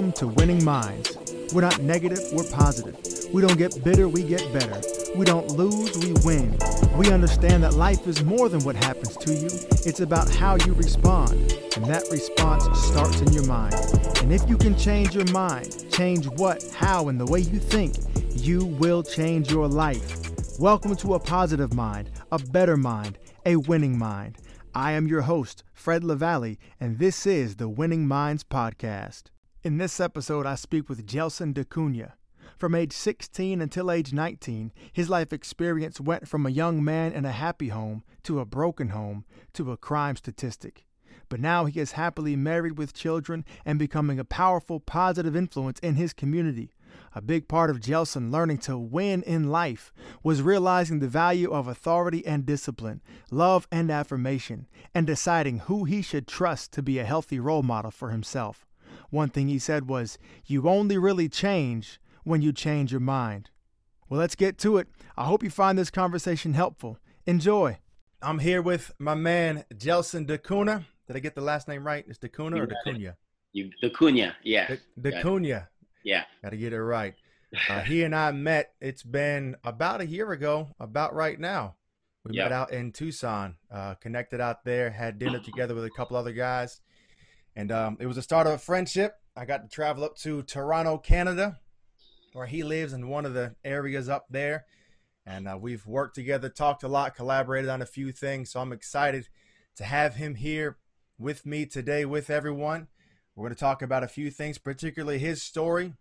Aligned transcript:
Welcome 0.00 0.18
to 0.20 0.28
Winning 0.28 0.64
Minds. 0.64 1.14
We're 1.52 1.60
not 1.60 1.82
negative, 1.82 2.20
we're 2.32 2.50
positive. 2.50 2.96
We 3.34 3.42
don't 3.42 3.58
get 3.58 3.84
bitter, 3.84 4.08
we 4.08 4.22
get 4.22 4.50
better. 4.50 4.80
We 5.14 5.26
don't 5.26 5.48
lose, 5.48 5.94
we 5.98 6.14
win. 6.24 6.56
We 6.96 7.12
understand 7.12 7.62
that 7.64 7.74
life 7.74 8.06
is 8.06 8.24
more 8.24 8.48
than 8.48 8.64
what 8.64 8.76
happens 8.76 9.14
to 9.18 9.34
you, 9.34 9.50
it's 9.84 10.00
about 10.00 10.30
how 10.30 10.56
you 10.64 10.72
respond. 10.72 11.32
And 11.76 11.84
that 11.84 12.04
response 12.10 12.64
starts 12.82 13.20
in 13.20 13.30
your 13.34 13.44
mind. 13.44 13.74
And 14.22 14.32
if 14.32 14.48
you 14.48 14.56
can 14.56 14.74
change 14.74 15.14
your 15.14 15.30
mind, 15.32 15.84
change 15.92 16.26
what, 16.28 16.64
how, 16.72 17.08
and 17.08 17.20
the 17.20 17.26
way 17.26 17.40
you 17.40 17.58
think, 17.58 17.96
you 18.30 18.64
will 18.64 19.02
change 19.02 19.52
your 19.52 19.68
life. 19.68 20.30
Welcome 20.58 20.96
to 20.96 21.12
a 21.12 21.20
positive 21.20 21.74
mind, 21.74 22.10
a 22.32 22.38
better 22.38 22.78
mind, 22.78 23.18
a 23.44 23.56
winning 23.56 23.98
mind. 23.98 24.38
I 24.74 24.92
am 24.92 25.06
your 25.06 25.20
host, 25.20 25.62
Fred 25.74 26.04
LaValle, 26.04 26.56
and 26.80 26.98
this 26.98 27.26
is 27.26 27.56
the 27.56 27.68
Winning 27.68 28.08
Minds 28.08 28.44
Podcast. 28.44 29.24
In 29.62 29.76
this 29.76 30.00
episode, 30.00 30.46
I 30.46 30.54
speak 30.54 30.88
with 30.88 31.06
Gelson 31.06 31.52
da 31.52 31.64
Cunha. 31.64 32.14
From 32.56 32.74
age 32.74 32.94
16 32.94 33.60
until 33.60 33.90
age 33.90 34.10
19, 34.10 34.72
his 34.90 35.10
life 35.10 35.34
experience 35.34 36.00
went 36.00 36.26
from 36.26 36.46
a 36.46 36.50
young 36.50 36.82
man 36.82 37.12
in 37.12 37.26
a 37.26 37.30
happy 37.30 37.68
home 37.68 38.02
to 38.22 38.40
a 38.40 38.46
broken 38.46 38.88
home 38.88 39.26
to 39.52 39.70
a 39.70 39.76
crime 39.76 40.16
statistic. 40.16 40.86
But 41.28 41.40
now 41.40 41.66
he 41.66 41.78
is 41.78 41.92
happily 41.92 42.36
married 42.36 42.78
with 42.78 42.94
children 42.94 43.44
and 43.66 43.78
becoming 43.78 44.18
a 44.18 44.24
powerful, 44.24 44.80
positive 44.80 45.36
influence 45.36 45.78
in 45.80 45.96
his 45.96 46.14
community. 46.14 46.72
A 47.14 47.20
big 47.20 47.46
part 47.46 47.68
of 47.68 47.80
Gelson 47.80 48.32
learning 48.32 48.58
to 48.60 48.78
win 48.78 49.22
in 49.24 49.50
life 49.50 49.92
was 50.22 50.40
realizing 50.40 51.00
the 51.00 51.06
value 51.06 51.52
of 51.52 51.68
authority 51.68 52.26
and 52.26 52.46
discipline, 52.46 53.02
love 53.30 53.68
and 53.70 53.90
affirmation, 53.90 54.68
and 54.94 55.06
deciding 55.06 55.58
who 55.58 55.84
he 55.84 56.00
should 56.00 56.26
trust 56.26 56.72
to 56.72 56.82
be 56.82 56.98
a 56.98 57.04
healthy 57.04 57.38
role 57.38 57.62
model 57.62 57.90
for 57.90 58.08
himself. 58.08 58.66
One 59.10 59.28
thing 59.28 59.48
he 59.48 59.58
said 59.58 59.88
was, 59.88 60.18
You 60.46 60.68
only 60.68 60.98
really 60.98 61.28
change 61.28 62.00
when 62.24 62.42
you 62.42 62.52
change 62.52 62.92
your 62.92 63.00
mind. 63.00 63.50
Well, 64.08 64.18
let's 64.20 64.34
get 64.34 64.58
to 64.58 64.78
it. 64.78 64.88
I 65.16 65.24
hope 65.24 65.42
you 65.42 65.50
find 65.50 65.78
this 65.78 65.90
conversation 65.90 66.54
helpful. 66.54 66.98
Enjoy. 67.26 67.78
I'm 68.22 68.40
here 68.40 68.60
with 68.60 68.92
my 68.98 69.14
man, 69.14 69.64
Gelson 69.74 70.26
DeCunha. 70.26 70.84
Did 71.06 71.16
I 71.16 71.20
get 71.20 71.34
the 71.34 71.40
last 71.40 71.68
name 71.68 71.86
right? 71.86 72.04
It's 72.06 72.18
DeCunha 72.18 72.58
or 72.58 72.66
DeCunha? 72.66 73.14
You, 73.52 73.70
DeCunha, 73.82 74.34
yeah. 74.44 74.76
De, 75.00 75.10
DeCunha. 75.10 75.68
Yeah. 76.04 76.24
Got 76.42 76.50
to 76.50 76.56
get 76.56 76.72
it 76.72 76.82
right. 76.82 77.14
Uh, 77.68 77.80
he 77.84 78.02
and 78.04 78.14
I 78.14 78.32
met, 78.32 78.74
it's 78.80 79.02
been 79.02 79.56
about 79.64 80.00
a 80.00 80.06
year 80.06 80.32
ago, 80.32 80.68
about 80.78 81.14
right 81.14 81.38
now. 81.38 81.76
We 82.24 82.36
yep. 82.36 82.46
met 82.46 82.52
out 82.52 82.72
in 82.72 82.92
Tucson, 82.92 83.56
uh, 83.72 83.94
connected 83.94 84.40
out 84.40 84.64
there, 84.64 84.90
had 84.90 85.18
dinner 85.18 85.38
together 85.44 85.74
with 85.74 85.84
a 85.84 85.90
couple 85.90 86.16
other 86.16 86.32
guys. 86.32 86.80
And 87.56 87.72
um, 87.72 87.96
it 88.00 88.06
was 88.06 88.16
the 88.16 88.22
start 88.22 88.46
of 88.46 88.54
a 88.54 88.58
friendship. 88.58 89.14
I 89.36 89.44
got 89.44 89.62
to 89.62 89.68
travel 89.68 90.04
up 90.04 90.16
to 90.18 90.42
Toronto, 90.42 90.98
Canada, 90.98 91.58
where 92.32 92.46
he 92.46 92.62
lives 92.62 92.92
in 92.92 93.08
one 93.08 93.26
of 93.26 93.34
the 93.34 93.54
areas 93.64 94.08
up 94.08 94.26
there. 94.30 94.66
And 95.26 95.46
uh, 95.46 95.58
we've 95.60 95.86
worked 95.86 96.14
together, 96.14 96.48
talked 96.48 96.82
a 96.82 96.88
lot, 96.88 97.14
collaborated 97.14 97.70
on 97.70 97.82
a 97.82 97.86
few 97.86 98.12
things. 98.12 98.50
So 98.50 98.60
I'm 98.60 98.72
excited 98.72 99.28
to 99.76 99.84
have 99.84 100.16
him 100.16 100.36
here 100.36 100.78
with 101.18 101.44
me 101.44 101.66
today 101.66 102.04
with 102.04 102.30
everyone. 102.30 102.88
We're 103.34 103.44
going 103.44 103.54
to 103.54 103.60
talk 103.60 103.82
about 103.82 104.02
a 104.02 104.08
few 104.08 104.30
things, 104.30 104.58
particularly 104.58 105.18
his 105.18 105.42
story. 105.42 105.94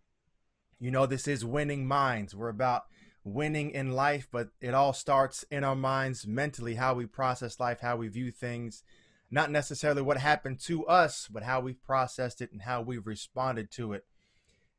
You 0.80 0.92
know, 0.92 1.06
this 1.06 1.28
is 1.28 1.46
winning 1.46 1.88
minds. 1.88 2.36
We're 2.36 2.50
about 2.50 2.84
winning 3.24 3.72
in 3.72 3.92
life, 3.92 4.28
but 4.32 4.50
it 4.62 4.74
all 4.74 4.94
starts 4.94 5.44
in 5.52 5.64
our 5.64 5.76
minds 5.76 6.26
mentally, 6.26 6.76
how 6.76 6.94
we 6.94 7.06
process 7.06 7.60
life, 7.60 7.82
how 7.82 7.98
we 7.98 8.08
view 8.08 8.32
things, 8.32 8.84
not 9.32 9.52
necessarily 9.52 10.02
what 10.02 10.18
happened 10.18 10.60
to 10.62 10.86
us, 10.88 11.28
but 11.32 11.44
how 11.44 11.60
we've 11.60 11.82
processed 11.84 12.42
it 12.42 12.52
and 12.52 12.62
how 12.62 12.82
we've 12.82 13.06
responded 13.06 13.72
to 13.72 13.94
it. 13.94 14.06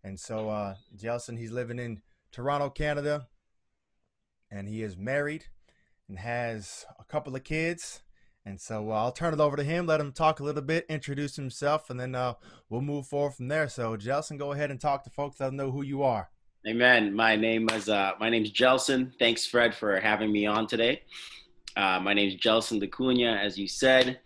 And 0.02 0.18
so, 0.18 0.48
uh, 0.48 0.74
Gelson, 0.96 1.38
he's 1.38 1.52
living 1.52 1.78
in 1.78 2.00
Toronto, 2.32 2.70
Canada, 2.70 3.28
and 4.50 4.68
he 4.68 4.82
is 4.82 4.96
married 4.96 5.44
and 6.08 6.18
has 6.18 6.84
a 6.98 7.04
couple 7.04 7.36
of 7.36 7.44
kids. 7.44 8.02
And 8.44 8.60
so 8.60 8.90
uh, 8.90 8.94
I'll 8.94 9.12
turn 9.12 9.34
it 9.34 9.40
over 9.40 9.56
to 9.56 9.62
him, 9.62 9.86
let 9.86 10.00
him 10.00 10.12
talk 10.12 10.40
a 10.40 10.44
little 10.44 10.62
bit, 10.62 10.86
introduce 10.88 11.36
himself, 11.36 11.90
and 11.90 12.00
then 12.00 12.14
uh, 12.14 12.34
we'll 12.68 12.80
move 12.80 13.06
forward 13.06 13.34
from 13.34 13.48
there. 13.48 13.68
So, 13.68 13.96
Gelson, 13.96 14.38
go 14.38 14.52
ahead 14.52 14.70
and 14.70 14.80
talk 14.80 15.04
to 15.04 15.10
folks, 15.10 15.38
let 15.38 15.46
them 15.46 15.56
know 15.56 15.70
who 15.70 15.82
you 15.82 16.02
are. 16.02 16.30
Amen. 16.66 17.14
My 17.14 17.36
name 17.36 17.70
is 17.70 17.88
uh, 17.88 18.12
my 18.20 18.28
name's 18.28 18.52
Gelson. 18.52 19.12
Thanks, 19.18 19.46
Fred, 19.46 19.74
for 19.74 19.98
having 19.98 20.30
me 20.30 20.44
on 20.44 20.66
today. 20.66 21.02
Uh, 21.76 22.00
my 22.00 22.12
name 22.12 22.28
is 22.28 22.36
Gelson 22.36 22.80
da 22.80 22.88
Cunha, 22.88 23.38
as 23.38 23.58
you 23.58 23.68
said. 23.68 24.20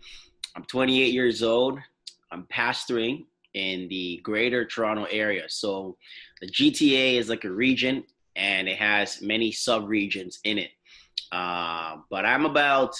I'm 0.55 0.63
28 0.63 1.13
years 1.13 1.43
old. 1.43 1.79
I'm 2.31 2.43
pastoring 2.43 3.25
in 3.53 3.87
the 3.87 4.19
Greater 4.23 4.65
Toronto 4.65 5.05
area. 5.11 5.43
So, 5.47 5.97
the 6.41 6.47
GTA 6.47 7.17
is 7.17 7.29
like 7.29 7.43
a 7.43 7.51
region, 7.51 8.03
and 8.35 8.67
it 8.67 8.77
has 8.77 9.21
many 9.21 9.51
sub-regions 9.51 10.39
in 10.43 10.57
it. 10.57 10.71
Uh, 11.31 11.97
but 12.09 12.25
I'm 12.25 12.45
about 12.45 12.95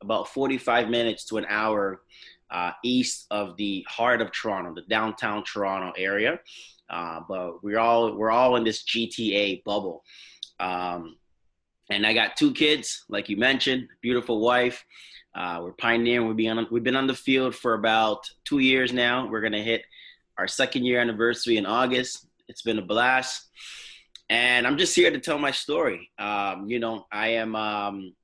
about 0.00 0.28
45 0.28 0.88
minutes 0.88 1.24
to 1.24 1.38
an 1.38 1.46
hour 1.48 2.02
uh, 2.52 2.70
east 2.84 3.26
of 3.32 3.56
the 3.56 3.84
heart 3.88 4.22
of 4.22 4.30
Toronto, 4.30 4.72
the 4.74 4.82
downtown 4.88 5.42
Toronto 5.42 5.92
area. 5.98 6.38
Uh, 6.88 7.20
but 7.28 7.62
we're 7.64 7.80
all 7.80 8.16
we're 8.16 8.30
all 8.30 8.56
in 8.56 8.64
this 8.64 8.84
GTA 8.84 9.64
bubble. 9.64 10.04
Um, 10.60 11.16
and 11.90 12.06
I 12.06 12.12
got 12.12 12.36
two 12.36 12.52
kids, 12.52 13.04
like 13.08 13.28
you 13.28 13.36
mentioned, 13.36 13.88
beautiful 14.02 14.40
wife. 14.40 14.84
Uh, 15.34 15.60
we're 15.62 15.72
pioneering. 15.72 16.26
We've 16.26 16.36
been 16.36 16.58
on, 16.58 16.66
we've 16.70 16.82
been 16.82 16.96
on 16.96 17.06
the 17.06 17.14
field 17.14 17.54
for 17.54 17.74
about 17.74 18.28
two 18.44 18.58
years 18.58 18.92
now. 18.92 19.28
We're 19.28 19.40
gonna 19.40 19.62
hit 19.62 19.82
our 20.36 20.48
second 20.48 20.84
year 20.84 21.00
anniversary 21.00 21.56
in 21.56 21.66
August. 21.66 22.26
It's 22.48 22.62
been 22.62 22.78
a 22.78 22.82
blast, 22.82 23.48
and 24.28 24.66
I'm 24.66 24.78
just 24.78 24.96
here 24.96 25.10
to 25.10 25.20
tell 25.20 25.38
my 25.38 25.50
story. 25.50 26.10
Um, 26.18 26.66
you 26.68 26.78
know, 26.78 27.06
I 27.12 27.28
am 27.28 27.54
um, 27.54 28.14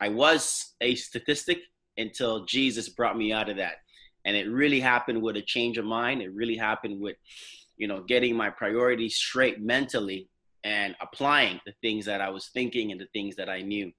I 0.00 0.08
was 0.08 0.74
a 0.80 0.94
statistic 0.94 1.58
until 1.96 2.44
Jesus 2.44 2.88
brought 2.88 3.18
me 3.18 3.32
out 3.32 3.48
of 3.48 3.56
that. 3.56 3.76
And 4.24 4.36
it 4.36 4.48
really 4.48 4.80
happened 4.80 5.22
with 5.22 5.36
a 5.36 5.42
change 5.42 5.78
of 5.78 5.84
mind. 5.84 6.22
It 6.22 6.32
really 6.32 6.56
happened 6.56 7.00
with, 7.00 7.16
you 7.76 7.88
know, 7.88 8.02
getting 8.02 8.36
my 8.36 8.50
priorities 8.50 9.16
straight 9.16 9.60
mentally 9.60 10.28
and 10.64 10.96
applying 11.00 11.60
the 11.66 11.72
things 11.82 12.04
that 12.06 12.20
I 12.20 12.30
was 12.30 12.46
thinking 12.48 12.92
and 12.92 13.00
the 13.00 13.08
things 13.12 13.36
that 13.36 13.48
I 13.48 13.62
knew. 13.62 13.92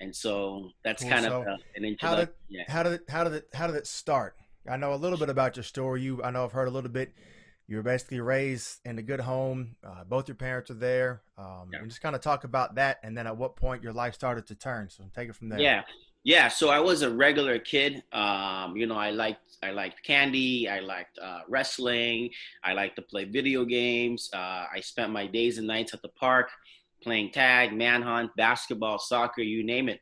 And 0.00 0.14
so 0.14 0.70
that's 0.82 1.02
cool. 1.02 1.12
kind 1.12 1.24
so 1.24 1.42
of 1.42 1.46
an 1.76 1.84
introduction. 1.84 2.08
How 2.08 2.16
did, 2.16 2.28
yeah. 2.48 2.64
how 2.68 2.82
did 2.82 2.92
it, 2.94 3.02
how 3.08 3.24
did 3.24 3.32
it, 3.34 3.48
how 3.54 3.66
did 3.66 3.76
it 3.76 3.86
start? 3.86 4.36
I 4.68 4.76
know 4.76 4.94
a 4.94 4.96
little 4.96 5.18
bit 5.18 5.28
about 5.28 5.56
your 5.56 5.62
story. 5.62 6.02
You, 6.02 6.22
I 6.22 6.30
know 6.30 6.44
I've 6.44 6.52
heard 6.52 6.68
a 6.68 6.70
little 6.70 6.90
bit. 6.90 7.12
You 7.66 7.76
were 7.76 7.82
basically 7.82 8.20
raised 8.20 8.80
in 8.84 8.98
a 8.98 9.02
good 9.02 9.20
home. 9.20 9.76
Uh, 9.82 10.04
both 10.04 10.28
your 10.28 10.34
parents 10.34 10.70
are 10.70 10.74
there. 10.74 11.22
Um, 11.38 11.70
yeah. 11.72 11.78
And 11.78 11.88
just 11.88 12.02
kind 12.02 12.14
of 12.14 12.20
talk 12.20 12.44
about 12.44 12.74
that, 12.74 12.98
and 13.02 13.16
then 13.16 13.26
at 13.26 13.36
what 13.36 13.56
point 13.56 13.82
your 13.82 13.92
life 13.92 14.14
started 14.14 14.46
to 14.48 14.54
turn. 14.54 14.90
So 14.90 15.04
take 15.14 15.28
it 15.30 15.34
from 15.34 15.48
there. 15.48 15.60
Yeah, 15.60 15.82
yeah. 16.24 16.48
So 16.48 16.70
I 16.70 16.80
was 16.80 17.02
a 17.02 17.10
regular 17.14 17.58
kid. 17.58 18.02
Um, 18.12 18.76
you 18.76 18.86
know, 18.86 18.96
I 18.96 19.10
liked 19.10 19.40
I 19.62 19.70
liked 19.70 20.02
candy. 20.02 20.68
I 20.68 20.80
liked 20.80 21.18
uh, 21.22 21.40
wrestling. 21.48 22.30
I 22.62 22.72
liked 22.72 22.96
to 22.96 23.02
play 23.02 23.24
video 23.24 23.64
games. 23.64 24.28
Uh, 24.34 24.66
I 24.74 24.80
spent 24.80 25.12
my 25.12 25.26
days 25.26 25.58
and 25.58 25.66
nights 25.66 25.94
at 25.94 26.02
the 26.02 26.08
park 26.08 26.50
playing 27.02 27.30
tag, 27.30 27.72
manhunt, 27.72 28.30
basketball, 28.36 28.98
soccer, 28.98 29.42
you 29.42 29.62
name 29.62 29.88
it. 29.88 30.00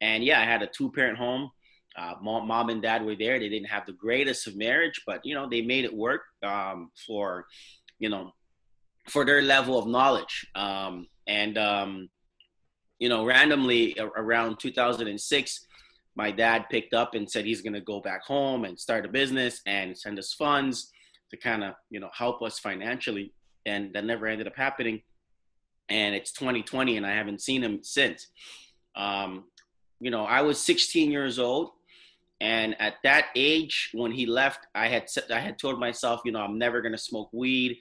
And 0.00 0.22
yeah, 0.22 0.40
I 0.40 0.44
had 0.44 0.62
a 0.62 0.66
two 0.66 0.92
parent 0.92 1.16
home 1.16 1.50
uh, 1.96 2.14
mom, 2.20 2.70
and 2.70 2.82
dad 2.82 3.04
were 3.04 3.16
there. 3.16 3.38
They 3.38 3.48
didn't 3.48 3.68
have 3.68 3.86
the 3.86 3.92
greatest 3.92 4.46
of 4.46 4.56
marriage, 4.56 5.02
but 5.06 5.24
you 5.24 5.34
know 5.34 5.48
they 5.48 5.62
made 5.62 5.84
it 5.84 5.94
work 5.94 6.22
um, 6.42 6.90
for, 7.06 7.46
you 7.98 8.08
know, 8.08 8.32
for 9.08 9.24
their 9.24 9.42
level 9.42 9.78
of 9.78 9.86
knowledge. 9.86 10.46
Um, 10.54 11.06
and 11.26 11.58
um, 11.58 12.08
you 12.98 13.08
know, 13.08 13.24
randomly 13.24 13.96
around 14.16 14.58
2006, 14.60 15.66
my 16.14 16.30
dad 16.30 16.66
picked 16.70 16.94
up 16.94 17.14
and 17.14 17.30
said 17.30 17.44
he's 17.44 17.62
going 17.62 17.72
to 17.72 17.80
go 17.80 18.00
back 18.00 18.22
home 18.24 18.64
and 18.64 18.78
start 18.78 19.06
a 19.06 19.08
business 19.08 19.60
and 19.66 19.96
send 19.96 20.18
us 20.18 20.32
funds 20.32 20.90
to 21.30 21.36
kind 21.36 21.64
of 21.64 21.74
you 21.90 22.00
know 22.00 22.10
help 22.12 22.42
us 22.42 22.58
financially. 22.58 23.32
And 23.64 23.92
that 23.94 24.04
never 24.04 24.26
ended 24.26 24.46
up 24.46 24.56
happening. 24.56 25.02
And 25.88 26.14
it's 26.14 26.32
2020, 26.32 26.96
and 26.96 27.06
I 27.06 27.12
haven't 27.12 27.40
seen 27.40 27.62
him 27.62 27.80
since. 27.82 28.28
Um, 28.96 29.44
you 30.00 30.10
know, 30.10 30.24
I 30.24 30.42
was 30.42 30.58
16 30.58 31.10
years 31.10 31.38
old 31.38 31.70
and 32.42 32.74
at 32.80 32.96
that 33.04 33.26
age, 33.36 33.90
when 33.94 34.10
he 34.10 34.26
left, 34.26 34.66
I 34.74 34.88
had 34.88 35.06
I 35.32 35.38
had 35.38 35.60
told 35.60 35.78
myself, 35.78 36.22
you 36.24 36.32
know, 36.32 36.40
I'm 36.40 36.58
never 36.58 36.82
gonna 36.82 36.98
smoke 36.98 37.30
weed. 37.32 37.78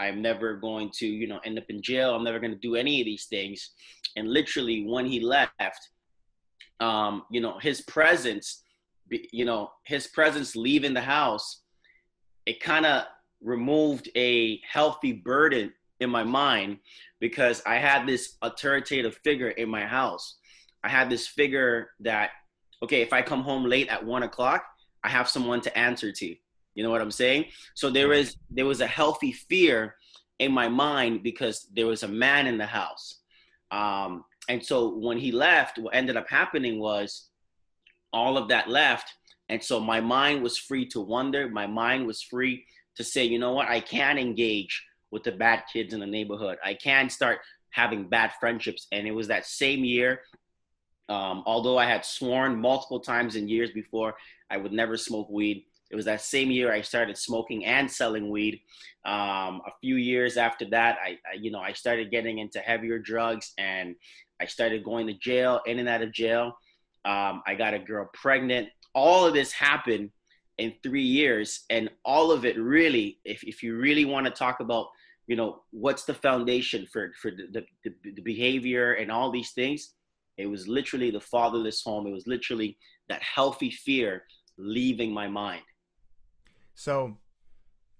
I'm 0.00 0.20
never 0.20 0.56
going 0.56 0.90
to, 0.94 1.06
you 1.06 1.28
know, 1.28 1.38
end 1.44 1.58
up 1.58 1.66
in 1.68 1.80
jail. 1.80 2.16
I'm 2.16 2.24
never 2.24 2.40
gonna 2.40 2.56
do 2.56 2.74
any 2.74 3.00
of 3.00 3.04
these 3.04 3.26
things. 3.26 3.70
And 4.16 4.28
literally, 4.28 4.84
when 4.84 5.06
he 5.06 5.20
left, 5.20 5.52
um, 6.80 7.24
you 7.30 7.40
know, 7.40 7.58
his 7.58 7.80
presence, 7.82 8.62
you 9.32 9.44
know, 9.44 9.70
his 9.84 10.06
presence 10.06 10.56
leaving 10.56 10.94
the 10.94 11.00
house, 11.00 11.62
it 12.46 12.60
kind 12.60 12.86
of 12.86 13.04
removed 13.42 14.08
a 14.16 14.60
healthy 14.70 15.12
burden 15.12 15.72
in 16.00 16.10
my 16.10 16.24
mind 16.24 16.78
because 17.20 17.62
I 17.66 17.76
had 17.76 18.06
this 18.06 18.36
authoritative 18.42 19.18
figure 19.22 19.50
in 19.50 19.68
my 19.68 19.86
house. 19.86 20.36
I 20.82 20.88
had 20.88 21.10
this 21.10 21.26
figure 21.26 21.90
that 22.00 22.30
okay, 22.82 23.02
if 23.02 23.12
I 23.12 23.20
come 23.22 23.42
home 23.42 23.64
late 23.64 23.88
at 23.88 24.04
one 24.04 24.22
o'clock, 24.22 24.64
I 25.04 25.08
have 25.08 25.28
someone 25.28 25.60
to 25.62 25.78
answer 25.78 26.10
to. 26.12 26.34
You 26.74 26.82
know 26.82 26.90
what 26.90 27.02
I'm 27.02 27.10
saying? 27.10 27.46
So 27.74 27.90
there 27.90 28.12
is 28.12 28.36
there 28.50 28.66
was 28.66 28.80
a 28.80 28.86
healthy 28.86 29.32
fear 29.32 29.96
in 30.38 30.52
my 30.52 30.68
mind 30.68 31.22
because 31.22 31.66
there 31.74 31.86
was 31.86 32.02
a 32.02 32.08
man 32.08 32.46
in 32.46 32.56
the 32.56 32.66
house. 32.66 33.16
Um, 33.70 34.24
and 34.50 34.66
so 34.66 34.98
when 34.98 35.16
he 35.16 35.30
left, 35.30 35.78
what 35.78 35.94
ended 35.94 36.16
up 36.16 36.28
happening 36.28 36.80
was 36.80 37.28
all 38.12 38.36
of 38.36 38.48
that 38.48 38.68
left. 38.68 39.14
And 39.48 39.62
so 39.62 39.78
my 39.78 40.00
mind 40.00 40.42
was 40.42 40.58
free 40.58 40.86
to 40.88 41.00
wonder. 41.00 41.48
My 41.48 41.68
mind 41.68 42.04
was 42.04 42.20
free 42.20 42.64
to 42.96 43.04
say, 43.04 43.24
you 43.24 43.38
know 43.38 43.52
what, 43.52 43.68
I 43.68 43.78
can 43.78 44.18
engage 44.18 44.84
with 45.12 45.22
the 45.22 45.30
bad 45.30 45.62
kids 45.72 45.94
in 45.94 46.00
the 46.00 46.06
neighborhood. 46.06 46.58
I 46.64 46.74
can 46.74 47.08
start 47.08 47.38
having 47.70 48.08
bad 48.08 48.32
friendships. 48.40 48.88
And 48.90 49.06
it 49.06 49.12
was 49.12 49.28
that 49.28 49.46
same 49.46 49.84
year, 49.84 50.22
um, 51.08 51.44
although 51.46 51.78
I 51.78 51.86
had 51.86 52.04
sworn 52.04 52.60
multiple 52.60 52.98
times 52.98 53.36
in 53.36 53.48
years 53.48 53.70
before 53.70 54.16
I 54.50 54.56
would 54.56 54.72
never 54.72 54.96
smoke 54.96 55.30
weed. 55.30 55.64
It 55.92 55.96
was 55.96 56.06
that 56.06 56.22
same 56.22 56.50
year 56.50 56.72
I 56.72 56.80
started 56.80 57.16
smoking 57.16 57.64
and 57.64 57.88
selling 57.88 58.30
weed. 58.30 58.62
Um, 59.04 59.62
a 59.64 59.72
few 59.80 59.94
years 59.94 60.36
after 60.36 60.68
that, 60.70 60.98
I, 61.04 61.18
I, 61.30 61.36
you 61.38 61.52
know, 61.52 61.60
I 61.60 61.72
started 61.72 62.10
getting 62.10 62.38
into 62.38 62.58
heavier 62.58 62.98
drugs 62.98 63.52
and 63.58 63.94
I 64.40 64.46
started 64.46 64.84
going 64.84 65.06
to 65.06 65.14
jail, 65.14 65.60
in 65.66 65.78
and 65.78 65.88
out 65.88 66.02
of 66.02 66.12
jail. 66.12 66.56
Um, 67.04 67.42
I 67.46 67.54
got 67.56 67.74
a 67.74 67.78
girl 67.78 68.08
pregnant. 68.14 68.68
All 68.94 69.26
of 69.26 69.34
this 69.34 69.52
happened 69.52 70.10
in 70.58 70.74
three 70.82 71.02
years, 71.02 71.64
and 71.70 71.90
all 72.04 72.32
of 72.32 72.44
it 72.44 72.58
really, 72.58 73.18
if, 73.24 73.42
if 73.44 73.62
you 73.62 73.76
really 73.76 74.04
want 74.04 74.26
to 74.26 74.32
talk 74.32 74.60
about, 74.60 74.88
you 75.26 75.36
know, 75.36 75.62
what's 75.70 76.04
the 76.04 76.14
foundation 76.14 76.86
for 76.92 77.12
for 77.20 77.30
the, 77.30 77.64
the, 77.84 77.94
the 78.04 78.22
behavior 78.22 78.94
and 78.94 79.10
all 79.10 79.30
these 79.30 79.52
things, 79.52 79.94
it 80.36 80.46
was 80.46 80.66
literally 80.66 81.10
the 81.10 81.20
fatherless 81.20 81.82
home. 81.82 82.06
It 82.06 82.12
was 82.12 82.26
literally 82.26 82.76
that 83.08 83.22
healthy 83.22 83.70
fear 83.70 84.24
leaving 84.58 85.12
my 85.12 85.28
mind. 85.28 85.62
So, 86.74 87.16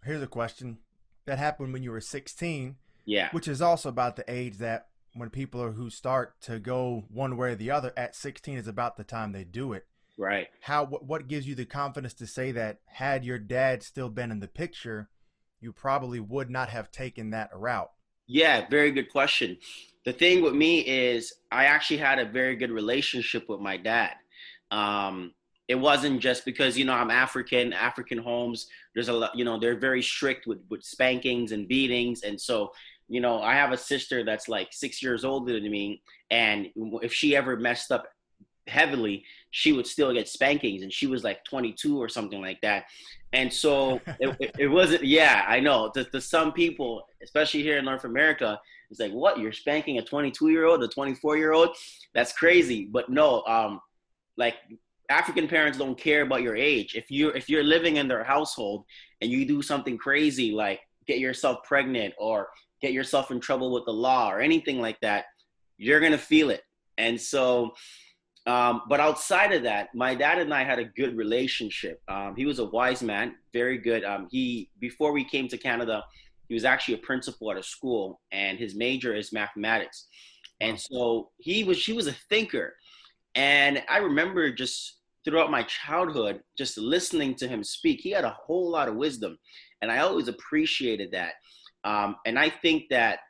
here's 0.05 0.23
a 0.23 0.27
question 0.27 0.79
that 1.27 1.39
happened 1.39 1.73
when 1.73 1.83
you 1.83 1.91
were 1.91 2.01
16. 2.01 2.77
Yeah. 3.07 3.29
Which 3.33 3.49
is 3.49 3.63
also 3.63 3.89
about 3.89 4.17
the 4.17 4.25
age 4.29 4.59
that 4.59 4.90
when 5.15 5.31
people 5.31 5.63
are 5.63 5.73
who 5.73 5.91
start 5.91 6.41
to 6.43 6.59
go 6.59 7.05
one 7.09 7.37
way 7.37 7.53
or 7.53 7.55
the 7.55 7.71
other 7.71 7.93
at 7.97 8.15
16 8.15 8.59
is 8.59 8.69
about 8.69 8.97
the 8.97 9.05
time 9.05 9.33
they 9.33 9.45
do 9.45 9.73
it. 9.73 9.87
Right. 10.17 10.49
How 10.61 10.85
what, 10.85 11.05
what 11.05 11.29
gives 11.29 11.47
you 11.47 11.55
the 11.55 11.65
confidence 11.65 12.15
to 12.15 12.27
say 12.27 12.53
that 12.53 12.81
had 12.87 13.25
your 13.25 13.39
dad 13.39 13.83
still 13.83 14.09
been 14.09 14.31
in 14.31 14.41
the 14.41 14.49
picture, 14.49 15.09
you 15.61 15.73
probably 15.73 16.21
would 16.21 16.51
not 16.51 16.69
have 16.69 16.91
taken 16.91 17.31
that 17.31 17.51
route? 17.55 17.91
Yeah, 18.27 18.67
very 18.69 18.91
good 18.91 19.11
question. 19.11 19.57
The 20.05 20.13
thing 20.13 20.43
with 20.43 20.55
me 20.55 20.81
is 20.81 21.35
I 21.51 21.65
actually 21.65 21.99
had 21.99 22.19
a 22.19 22.25
very 22.25 22.55
good 22.55 22.71
relationship 22.71 23.49
with 23.49 23.61
my 23.61 23.77
dad. 23.77 24.15
Um, 24.71 25.35
it 25.69 25.75
wasn't 25.75 26.21
just 26.21 26.45
because 26.45 26.77
you 26.77 26.85
know 26.85 26.93
I'm 26.93 27.11
African, 27.11 27.73
African 27.73 28.19
homes. 28.19 28.67
There's 28.95 29.09
a 29.09 29.13
lot, 29.13 29.37
you 29.37 29.45
know, 29.45 29.59
they're 29.59 29.79
very 29.79 30.03
strict 30.03 30.47
with 30.47 30.59
with 30.69 30.83
spankings 30.83 31.53
and 31.53 31.69
beatings, 31.69 32.23
and 32.23 32.41
so 32.41 32.73
you 33.11 33.21
know 33.21 33.43
I 33.43 33.55
have 33.55 33.73
a 33.73 33.77
sister 33.77 34.25
that's 34.25 34.49
like 34.49 34.69
six 34.71 35.03
years 35.03 35.25
older 35.25 35.61
than 35.61 35.71
me, 35.71 36.03
and 36.31 36.69
if 37.03 37.13
she 37.13 37.37
ever 37.37 37.57
messed 37.57 37.93
up 37.93 38.07
heavily, 38.67 39.25
she 39.51 39.73
would 39.73 39.87
still 39.87 40.15
get 40.15 40.29
spankings, 40.29 40.83
and 40.83 40.93
she 40.93 41.07
was 41.07 41.25
like 41.25 41.45
22 41.45 42.01
or 42.01 42.09
something 42.09 42.41
like 42.41 42.61
that. 42.63 42.85
And 43.33 43.53
so 43.53 44.01
it, 44.21 44.51
it, 44.59 44.69
wasn't. 44.69 45.05
Yeah, 45.05 45.45
I 45.47 45.61
know. 45.61 45.91
To, 45.95 46.05
to 46.05 46.21
some 46.21 46.53
people, 46.53 47.03
especially 47.23 47.63
here 47.63 47.79
in 47.79 47.85
North 47.85 48.05
America, 48.05 48.59
it's 48.91 49.01
like, 49.01 49.13
what? 49.13 49.39
You're 49.39 49.53
spanking 49.53 49.99
a 49.99 50.03
22 50.03 50.49
year 50.49 50.65
old, 50.65 50.83
a 50.83 50.89
24 50.89 51.37
year 51.37 51.53
old? 51.53 51.77
That's 52.15 52.33
crazy. 52.33 52.87
But 52.87 53.09
no, 53.09 53.43
um, 53.45 53.81
like 54.37 54.55
African 55.11 55.49
parents 55.49 55.79
don't 55.79 55.99
care 55.99 56.23
about 56.23 56.43
your 56.43 56.57
age. 56.57 56.95
If 56.95 57.11
you're 57.11 57.37
if 57.37 57.49
you're 57.49 57.65
living 57.65 57.97
in 57.97 58.09
their 58.09 58.25
household 58.25 58.85
and 59.21 59.31
you 59.31 59.45
do 59.45 59.63
something 59.63 59.99
crazy 59.99 60.53
like 60.53 60.81
get 61.11 61.19
yourself 61.19 61.59
pregnant 61.65 62.15
or 62.19 62.49
get 62.81 62.93
yourself 62.93 63.31
in 63.31 63.41
trouble 63.41 63.73
with 63.73 63.85
the 63.85 63.93
law 63.93 64.31
or 64.31 64.41
anything 64.41 64.81
like 64.81 64.99
that, 65.01 65.25
you're 65.77 66.01
gonna 66.01 66.19
feel 66.19 66.51
it. 66.51 66.63
And 66.99 67.21
so, 67.21 67.73
um, 68.47 68.83
but 68.89 69.01
outside 69.01 69.53
of 69.53 69.63
that, 69.65 69.95
my 69.95 70.15
dad 70.15 70.39
and 70.39 70.53
I 70.55 70.63
had 70.65 70.79
a 70.79 70.85
good 70.85 71.17
relationship. 71.17 72.01
Um, 72.09 72.35
he 72.37 72.47
was 72.47 72.59
a 72.59 72.65
wise 72.65 73.03
man, 73.03 73.35
very 73.53 73.79
good. 73.79 74.05
Um, 74.05 74.29
he 74.31 74.71
before 74.79 75.13
we 75.13 75.25
came 75.25 75.49
to 75.49 75.59
Canada, 75.59 76.05
he 76.49 76.55
was 76.55 76.65
actually 76.65 76.95
a 76.95 77.07
principal 77.11 77.51
at 77.51 77.59
a 77.59 77.63
school, 77.63 78.21
and 78.33 78.59
his 78.59 78.75
major 78.75 79.15
is 79.15 79.33
mathematics. 79.33 80.07
And 80.61 80.79
so 80.79 81.31
he 81.39 81.65
was 81.65 81.85
he 81.85 81.93
was 81.93 82.07
a 82.07 82.17
thinker. 82.29 82.75
And 83.35 83.83
I 83.89 83.99
remember 83.99 84.53
just 84.53 85.01
throughout 85.25 85.51
my 85.51 85.63
childhood, 85.65 86.41
just 86.57 86.79
listening 86.79 87.35
to 87.37 87.49
him 87.49 87.63
speak, 87.63 88.01
he 88.01 88.11
had 88.11 88.25
a 88.25 88.37
whole 88.47 88.71
lot 88.71 88.89
of 88.89 88.97
wisdom. 88.97 89.39
And 89.83 89.91
I 89.91 89.99
always 89.99 90.29
appreciated 90.29 91.13
that. 91.13 91.35
Um, 91.85 92.17
and 92.27 92.39
I 92.39 92.51
think 92.51 92.85
that, 92.91 93.21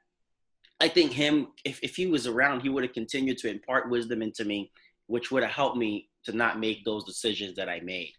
I 0.81 0.89
think 0.89 1.13
him, 1.13 1.49
if, 1.65 1.79
if 1.83 1.97
he 1.97 2.07
was 2.07 2.27
around, 2.27 2.61
he 2.61 2.69
would 2.69 2.83
have 2.83 2.93
continued 2.93 3.39
to 3.39 3.51
impart 3.51 3.91
wisdom 3.91 4.23
into 4.23 4.45
me, 4.45 4.73
which 5.07 5.31
would 5.31 5.43
have 5.43 5.53
helped 5.53 5.77
me 5.77 6.09
to 6.25 6.33
not 6.33 6.59
make 6.59 6.85
those 6.85 7.05
decisions 7.05 7.57
that 7.57 7.69
I 7.69 7.81
made. 7.81 8.13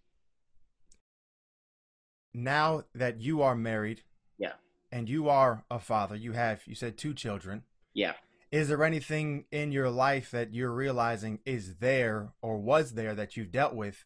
Now 2.34 2.86
that 2.96 3.20
you 3.20 3.42
are 3.42 3.56
married, 3.56 4.04
yeah, 4.38 4.54
and 4.92 5.10
you 5.10 5.28
are 5.28 5.66
a 5.70 5.80
father, 5.80 6.16
you 6.16 6.32
have, 6.32 6.62
you 6.66 6.76
said 6.76 6.98
two 6.98 7.14
children. 7.14 7.64
Yeah 7.94 8.14
is 8.52 8.68
there 8.68 8.84
anything 8.84 9.46
in 9.52 9.72
your 9.72 9.90
life 9.90 10.32
that 10.32 10.54
you're 10.54 10.72
realizing 10.72 11.40
is 11.46 11.76
there 11.76 12.34
or 12.42 12.58
was 12.58 12.94
there 12.94 13.16
that 13.16 13.38
you've 13.38 13.52
dealt 13.52 13.74
with 13.74 14.06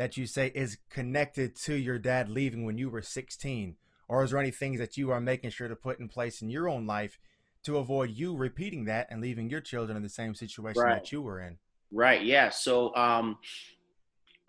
that 0.00 0.16
you 0.16 0.26
say 0.26 0.50
is 0.54 0.78
connected 0.88 1.54
to 1.54 1.74
your 1.74 1.98
dad 1.98 2.26
leaving 2.26 2.64
when 2.64 2.78
you 2.78 2.88
were 2.88 3.02
16 3.02 3.76
or 4.08 4.24
is 4.24 4.30
there 4.30 4.40
any 4.40 4.50
things 4.50 4.78
that 4.78 4.96
you 4.96 5.10
are 5.10 5.20
making 5.20 5.50
sure 5.50 5.68
to 5.68 5.76
put 5.76 6.00
in 6.00 6.08
place 6.08 6.40
in 6.40 6.48
your 6.48 6.70
own 6.70 6.86
life 6.86 7.18
to 7.62 7.76
avoid 7.76 8.08
you 8.08 8.34
repeating 8.34 8.86
that 8.86 9.06
and 9.10 9.20
leaving 9.20 9.50
your 9.50 9.60
children 9.60 9.98
in 9.98 10.02
the 10.02 10.08
same 10.08 10.34
situation 10.34 10.80
right. 10.80 10.94
that 10.94 11.12
you 11.12 11.20
were 11.20 11.38
in 11.38 11.58
right 11.92 12.24
yeah 12.24 12.48
so 12.48 12.96
um 12.96 13.36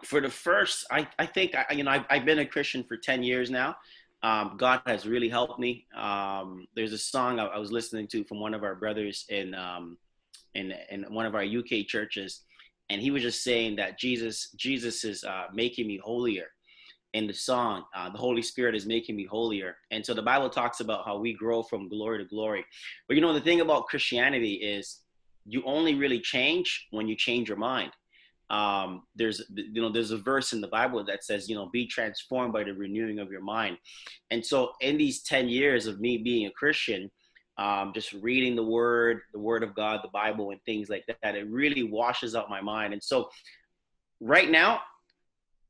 for 0.05 0.21
the 0.21 0.29
first 0.29 0.85
i 0.89 1.05
i 1.19 1.25
think 1.25 1.53
I, 1.53 1.65
you 1.73 1.83
know 1.83 1.91
I've, 1.91 2.05
I've 2.09 2.23
been 2.23 2.39
a 2.39 2.45
christian 2.45 2.81
for 2.81 2.95
10 2.95 3.21
years 3.21 3.51
now 3.51 3.75
um, 4.23 4.53
God 4.55 4.81
has 4.85 5.07
really 5.07 5.29
helped 5.29 5.59
me. 5.59 5.87
Um, 5.97 6.67
there's 6.75 6.93
a 6.93 6.97
song 6.99 7.39
I, 7.39 7.47
I, 7.47 7.57
was 7.57 7.71
listening 7.71 8.05
to 8.09 8.23
from 8.23 8.39
one 8.39 8.53
of 8.53 8.63
our 8.63 8.75
brothers 8.75 9.25
in, 9.29 9.55
um, 9.55 9.97
in, 10.53 10.75
in 10.91 11.11
one 11.11 11.25
of 11.25 11.33
our 11.33 11.41
UK 11.43 11.87
churches, 11.87 12.41
and 12.91 13.01
he 13.01 13.11
was 13.11 13.23
just 13.23 13.43
saying 13.43 13.77
that 13.77 13.97
Jesus, 13.97 14.49
Jesus 14.57 15.03
is 15.03 15.23
uh, 15.23 15.45
making 15.53 15.87
me 15.87 15.97
holier. 16.03 16.47
In 17.13 17.27
the 17.27 17.33
song, 17.33 17.83
uh, 17.93 18.09
the 18.09 18.17
Holy 18.17 18.41
Spirit 18.41 18.73
is 18.73 18.85
making 18.85 19.17
me 19.17 19.25
holier, 19.25 19.75
and 19.91 20.05
so 20.05 20.13
the 20.13 20.21
Bible 20.21 20.49
talks 20.49 20.79
about 20.79 21.03
how 21.03 21.17
we 21.17 21.33
grow 21.33 21.61
from 21.61 21.89
glory 21.89 22.19
to 22.19 22.25
glory. 22.25 22.63
But 23.07 23.15
you 23.15 23.21
know, 23.21 23.33
the 23.33 23.41
thing 23.41 23.59
about 23.59 23.87
Christianity 23.87 24.53
is 24.53 25.01
you 25.45 25.61
only 25.65 25.95
really 25.95 26.21
change 26.21 26.87
when 26.91 27.09
you 27.09 27.17
change 27.17 27.49
your 27.49 27.57
mind 27.57 27.91
um, 28.51 29.03
there's 29.15 29.41
you 29.55 29.81
know 29.81 29.89
there's 29.91 30.11
a 30.11 30.17
verse 30.17 30.51
in 30.51 30.61
the 30.61 30.67
bible 30.67 31.03
that 31.05 31.23
says 31.23 31.49
you 31.49 31.55
know 31.55 31.69
be 31.71 31.87
transformed 31.87 32.51
by 32.53 32.63
the 32.63 32.73
renewing 32.73 33.17
of 33.17 33.31
your 33.31 33.41
mind 33.41 33.77
and 34.29 34.45
so 34.45 34.73
in 34.81 34.97
these 34.97 35.23
10 35.23 35.47
years 35.47 35.87
of 35.87 35.99
me 36.01 36.17
being 36.17 36.45
a 36.45 36.51
christian 36.51 37.09
um, 37.61 37.93
just 37.93 38.13
reading 38.13 38.55
the 38.55 38.63
word 38.63 39.21
the 39.33 39.39
word 39.39 39.61
of 39.61 39.75
god 39.75 39.99
the 40.03 40.09
bible 40.09 40.49
and 40.49 40.59
things 40.65 40.89
like 40.89 41.05
that 41.21 41.35
it 41.35 41.47
really 41.47 41.83
washes 41.83 42.35
out 42.35 42.49
my 42.49 42.59
mind 42.59 42.91
and 42.91 43.03
so 43.03 43.29
right 44.19 44.49
now 44.49 44.81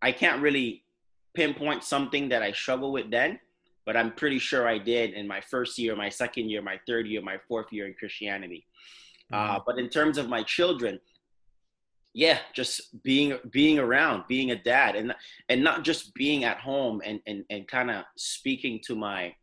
i 0.01 0.11
can't 0.11 0.41
really 0.41 0.85
pinpoint 1.33 1.83
something 1.83 2.29
that 2.29 2.41
i 2.41 2.51
struggle 2.51 2.93
with 2.93 3.11
then 3.11 3.37
but 3.85 3.97
i'm 3.97 4.11
pretty 4.13 4.39
sure 4.39 4.67
i 4.67 4.77
did 4.77 5.13
in 5.13 5.27
my 5.27 5.41
first 5.41 5.77
year 5.77 5.93
my 5.95 6.09
second 6.09 6.49
year 6.49 6.61
my 6.61 6.79
third 6.87 7.05
year 7.05 7.21
my 7.21 7.37
fourth 7.47 7.67
year 7.71 7.85
in 7.87 7.93
christianity 7.93 8.65
mm-hmm. 9.31 9.55
uh, 9.55 9.59
but 9.65 9.77
in 9.77 9.89
terms 9.89 10.17
of 10.17 10.29
my 10.29 10.43
children 10.43 10.97
yeah 12.13 12.39
just 12.53 13.03
being 13.03 13.37
being 13.51 13.79
around 13.79 14.23
being 14.29 14.51
a 14.51 14.63
dad 14.63 14.95
and 14.95 15.13
and 15.49 15.61
not 15.61 15.83
just 15.83 16.13
being 16.13 16.45
at 16.45 16.57
home 16.57 17.01
and 17.03 17.19
and, 17.27 17.43
and 17.49 17.67
kind 17.67 17.91
of 17.91 18.05
speaking 18.15 18.79
to 18.85 18.95
my 18.95 19.33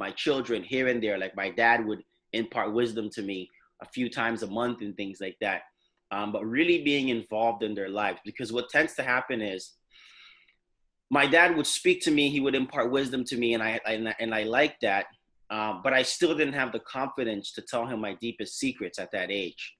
my 0.00 0.10
children 0.10 0.62
here 0.62 0.88
and 0.88 1.02
there 1.02 1.18
like 1.18 1.36
my 1.36 1.50
dad 1.50 1.86
would 1.86 2.02
impart 2.32 2.72
wisdom 2.72 3.08
to 3.10 3.22
me 3.22 3.48
a 3.82 3.86
few 3.86 4.08
times 4.10 4.42
a 4.42 4.46
month 4.46 4.80
and 4.80 4.96
things 4.96 5.18
like 5.20 5.36
that 5.40 5.62
um, 6.10 6.32
but 6.32 6.44
really 6.44 6.82
being 6.82 7.10
involved 7.10 7.62
in 7.62 7.74
their 7.74 7.88
lives 7.88 8.18
because 8.24 8.52
what 8.52 8.68
tends 8.68 8.94
to 8.94 9.02
happen 9.02 9.40
is 9.40 9.74
my 11.10 11.26
dad 11.26 11.56
would 11.56 11.66
speak 11.66 12.00
to 12.02 12.10
me 12.10 12.28
he 12.28 12.40
would 12.40 12.54
impart 12.54 12.90
wisdom 12.90 13.22
to 13.24 13.36
me 13.36 13.54
and 13.54 13.62
i, 13.62 13.78
I 13.86 14.14
and 14.18 14.34
i 14.34 14.42
like 14.42 14.80
that 14.80 15.06
um, 15.50 15.80
but 15.84 15.92
i 15.92 16.02
still 16.02 16.36
didn't 16.36 16.54
have 16.54 16.72
the 16.72 16.80
confidence 16.80 17.52
to 17.52 17.62
tell 17.62 17.86
him 17.86 18.00
my 18.00 18.14
deepest 18.14 18.58
secrets 18.58 18.98
at 18.98 19.12
that 19.12 19.30
age 19.30 19.76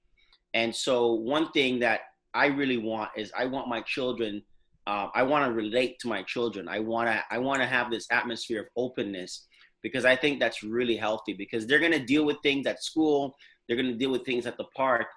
and 0.53 0.75
so 0.75 1.13
one 1.13 1.51
thing 1.51 1.79
that 1.79 2.01
I 2.33 2.47
really 2.47 2.77
want 2.77 3.11
is 3.15 3.31
I 3.37 3.45
want 3.45 3.67
my 3.67 3.81
children. 3.81 4.41
Uh, 4.87 5.07
I 5.13 5.23
want 5.23 5.45
to 5.45 5.51
relate 5.53 5.99
to 5.99 6.07
my 6.07 6.23
children. 6.23 6.67
I 6.67 6.79
want 6.79 7.07
to. 7.07 7.23
I 7.29 7.37
want 7.37 7.61
to 7.61 7.67
have 7.67 7.91
this 7.91 8.07
atmosphere 8.11 8.61
of 8.61 8.67
openness 8.75 9.47
because 9.83 10.05
I 10.05 10.15
think 10.15 10.39
that's 10.39 10.63
really 10.63 10.95
healthy. 10.95 11.33
Because 11.33 11.67
they're 11.67 11.79
gonna 11.79 12.05
deal 12.05 12.25
with 12.25 12.37
things 12.43 12.67
at 12.67 12.83
school. 12.83 13.35
They're 13.67 13.77
gonna 13.77 13.93
deal 13.93 14.11
with 14.11 14.25
things 14.25 14.45
at 14.45 14.57
the 14.57 14.65
park, 14.75 15.07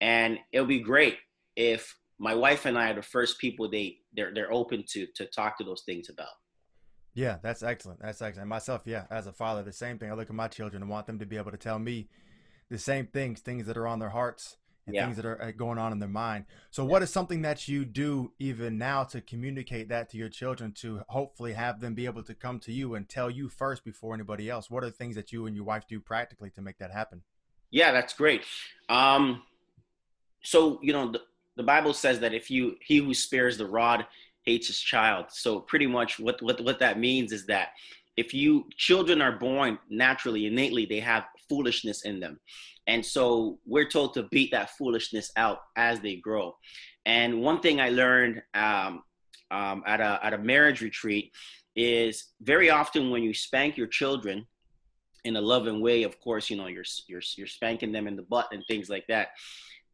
and 0.00 0.38
it'll 0.52 0.66
be 0.66 0.80
great 0.80 1.18
if 1.56 1.94
my 2.18 2.34
wife 2.34 2.66
and 2.66 2.78
I 2.78 2.90
are 2.90 2.94
the 2.94 3.02
first 3.02 3.38
people 3.38 3.70
they 3.70 3.98
they're 4.12 4.32
they're 4.34 4.52
open 4.52 4.84
to 4.90 5.06
to 5.16 5.26
talk 5.26 5.58
to 5.58 5.64
those 5.64 5.82
things 5.84 6.08
about. 6.08 6.28
Yeah, 7.14 7.38
that's 7.42 7.62
excellent. 7.62 8.00
That's 8.00 8.22
excellent. 8.22 8.48
Myself, 8.48 8.82
yeah, 8.86 9.04
as 9.10 9.26
a 9.26 9.32
father, 9.32 9.62
the 9.62 9.72
same 9.72 9.98
thing. 9.98 10.10
I 10.10 10.14
look 10.14 10.30
at 10.30 10.34
my 10.34 10.48
children 10.48 10.82
and 10.82 10.90
want 10.90 11.06
them 11.06 11.18
to 11.18 11.26
be 11.26 11.36
able 11.36 11.50
to 11.50 11.58
tell 11.58 11.78
me 11.78 12.08
the 12.70 12.78
same 12.78 13.06
things, 13.06 13.40
things 13.40 13.66
that 13.66 13.76
are 13.76 13.86
on 13.86 13.98
their 13.98 14.08
hearts 14.08 14.56
and 14.86 14.94
yeah. 14.94 15.04
things 15.04 15.16
that 15.16 15.26
are 15.26 15.40
uh, 15.40 15.50
going 15.52 15.78
on 15.78 15.92
in 15.92 15.98
their 15.98 16.08
mind. 16.08 16.44
So, 16.70 16.82
yeah. 16.82 16.90
what 16.90 17.02
is 17.02 17.10
something 17.10 17.42
that 17.42 17.68
you 17.68 17.84
do 17.84 18.32
even 18.38 18.78
now 18.78 19.04
to 19.04 19.20
communicate 19.20 19.88
that 19.90 20.10
to 20.10 20.16
your 20.16 20.28
children 20.28 20.72
to 20.80 21.02
hopefully 21.08 21.52
have 21.52 21.80
them 21.80 21.94
be 21.94 22.06
able 22.06 22.22
to 22.24 22.34
come 22.34 22.58
to 22.60 22.72
you 22.72 22.94
and 22.94 23.08
tell 23.08 23.30
you 23.30 23.48
first 23.48 23.84
before 23.84 24.14
anybody 24.14 24.50
else? 24.50 24.70
What 24.70 24.82
are 24.82 24.86
the 24.86 24.92
things 24.96 25.14
that 25.16 25.32
you 25.32 25.46
and 25.46 25.54
your 25.54 25.64
wife 25.64 25.84
do 25.88 26.00
practically 26.00 26.50
to 26.50 26.62
make 26.62 26.78
that 26.78 26.90
happen? 26.90 27.22
Yeah, 27.70 27.92
that's 27.92 28.12
great. 28.12 28.42
Um, 28.88 29.42
so, 30.42 30.78
you 30.82 30.92
know, 30.92 31.12
the, 31.12 31.20
the 31.56 31.62
Bible 31.62 31.94
says 31.94 32.20
that 32.20 32.34
if 32.34 32.50
you, 32.50 32.76
he 32.80 32.98
who 32.98 33.14
spares 33.14 33.56
the 33.56 33.66
rod 33.66 34.06
hates 34.42 34.66
his 34.66 34.80
child. 34.80 35.26
So, 35.28 35.60
pretty 35.60 35.86
much 35.86 36.18
what, 36.18 36.42
what, 36.42 36.60
what 36.60 36.80
that 36.80 36.98
means 36.98 37.32
is 37.32 37.46
that 37.46 37.68
if 38.16 38.34
you 38.34 38.66
children 38.76 39.22
are 39.22 39.32
born 39.32 39.78
naturally 39.88 40.46
innately 40.46 40.84
they 40.84 41.00
have 41.00 41.24
foolishness 41.48 42.04
in 42.04 42.20
them 42.20 42.38
and 42.86 43.04
so 43.04 43.58
we're 43.64 43.88
told 43.88 44.14
to 44.14 44.24
beat 44.24 44.50
that 44.52 44.70
foolishness 44.70 45.30
out 45.36 45.58
as 45.76 46.00
they 46.00 46.16
grow. 46.16 46.56
And 47.06 47.40
one 47.40 47.60
thing 47.60 47.80
I 47.80 47.90
learned 47.90 48.42
um, 48.54 49.02
um, 49.50 49.82
at, 49.86 50.00
a, 50.00 50.18
at 50.22 50.34
a 50.34 50.38
marriage 50.38 50.80
retreat 50.80 51.32
is 51.76 52.32
very 52.40 52.70
often 52.70 53.10
when 53.10 53.22
you 53.22 53.34
spank 53.34 53.76
your 53.76 53.86
children 53.86 54.46
in 55.24 55.36
a 55.36 55.40
loving 55.40 55.80
way, 55.80 56.02
of 56.02 56.20
course, 56.20 56.50
you 56.50 56.56
know, 56.56 56.66
you're, 56.66 56.84
you're, 57.06 57.22
you're 57.36 57.46
spanking 57.46 57.92
them 57.92 58.08
in 58.08 58.16
the 58.16 58.22
butt 58.22 58.48
and 58.52 58.64
things 58.66 58.88
like 58.88 59.06
that. 59.08 59.28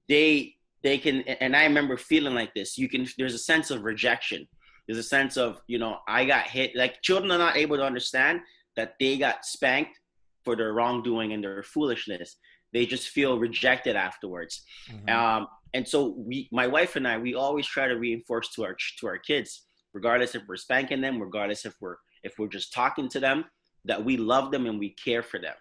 They, 0.08 0.54
they 0.82 0.96
can, 0.96 1.20
and 1.22 1.54
I 1.54 1.64
remember 1.64 1.98
feeling 1.98 2.34
like 2.34 2.54
this, 2.54 2.78
you 2.78 2.88
can, 2.88 3.06
there's 3.18 3.34
a 3.34 3.38
sense 3.38 3.70
of 3.70 3.84
rejection. 3.84 4.48
There's 4.86 4.98
a 4.98 5.02
sense 5.02 5.36
of, 5.36 5.60
you 5.66 5.78
know, 5.78 5.98
I 6.08 6.24
got 6.24 6.46
hit. 6.46 6.74
Like 6.74 7.02
children 7.02 7.30
are 7.30 7.38
not 7.38 7.56
able 7.56 7.76
to 7.76 7.84
understand 7.84 8.40
that 8.76 8.94
they 8.98 9.18
got 9.18 9.44
spanked 9.44 10.00
for 10.44 10.56
their 10.56 10.72
wrongdoing 10.72 11.32
and 11.32 11.42
their 11.42 11.62
foolishness 11.62 12.36
they 12.72 12.86
just 12.86 13.08
feel 13.08 13.38
rejected 13.38 13.96
afterwards. 13.96 14.62
Mm-hmm. 14.90 15.08
Um, 15.08 15.46
and 15.74 15.86
so 15.86 16.14
we, 16.16 16.48
my 16.52 16.66
wife 16.66 16.96
and 16.96 17.06
I, 17.06 17.18
we 17.18 17.34
always 17.34 17.66
try 17.66 17.88
to 17.88 17.94
reinforce 17.94 18.50
to 18.54 18.64
our 18.64 18.76
to 19.00 19.06
our 19.06 19.18
kids, 19.18 19.66
regardless 19.92 20.34
if 20.34 20.42
we're 20.48 20.56
spanking 20.56 21.00
them, 21.00 21.20
regardless 21.20 21.64
if 21.64 21.74
we're 21.80 21.96
if 22.22 22.34
we're 22.38 22.48
just 22.48 22.72
talking 22.72 23.08
to 23.10 23.20
them, 23.20 23.44
that 23.84 24.04
we 24.04 24.16
love 24.16 24.50
them 24.50 24.66
and 24.66 24.78
we 24.78 24.94
care 25.02 25.22
for 25.22 25.38
them. 25.38 25.54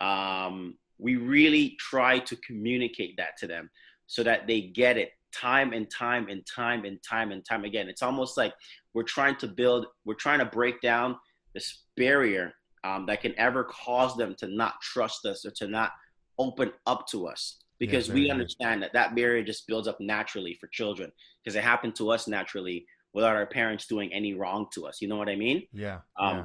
Um, 0.00 0.76
we 0.98 1.16
really 1.16 1.76
try 1.78 2.18
to 2.20 2.36
communicate 2.36 3.16
that 3.16 3.36
to 3.38 3.46
them 3.46 3.70
so 4.06 4.22
that 4.22 4.46
they 4.46 4.60
get 4.60 4.96
it 4.96 5.10
time 5.32 5.72
and 5.72 5.90
time 5.90 6.28
and 6.28 6.44
time 6.46 6.84
and 6.84 6.98
time 7.02 7.32
and 7.32 7.44
time 7.44 7.64
again. 7.64 7.88
It's 7.88 8.02
almost 8.02 8.36
like 8.36 8.52
we're 8.92 9.02
trying 9.02 9.36
to 9.36 9.48
build, 9.48 9.86
we're 10.04 10.14
trying 10.14 10.38
to 10.40 10.44
break 10.44 10.80
down 10.80 11.16
this 11.52 11.82
barrier 11.96 12.52
um, 12.84 13.06
that 13.06 13.22
can 13.22 13.36
ever 13.38 13.64
cause 13.64 14.16
them 14.16 14.34
to 14.38 14.46
not 14.46 14.80
trust 14.80 15.24
us 15.24 15.44
or 15.44 15.50
to 15.52 15.66
not 15.66 15.92
open 16.38 16.72
up 16.86 17.06
to 17.08 17.26
us 17.26 17.58
because 17.78 18.08
yeah, 18.08 18.14
we 18.14 18.30
understand 18.30 18.80
nice. 18.80 18.90
that 18.92 19.08
that 19.08 19.16
barrier 19.16 19.42
just 19.42 19.66
builds 19.66 19.88
up 19.88 20.00
naturally 20.00 20.56
for 20.60 20.68
children 20.68 21.10
because 21.42 21.56
it 21.56 21.64
happened 21.64 21.96
to 21.96 22.10
us 22.10 22.28
naturally 22.28 22.86
without 23.12 23.36
our 23.36 23.46
parents 23.46 23.86
doing 23.86 24.12
any 24.12 24.34
wrong 24.34 24.66
to 24.74 24.86
us. 24.86 25.00
You 25.00 25.08
know 25.08 25.16
what 25.16 25.28
I 25.28 25.36
mean? 25.36 25.66
Yeah. 25.72 26.00
Um, 26.18 26.36
yeah. 26.36 26.44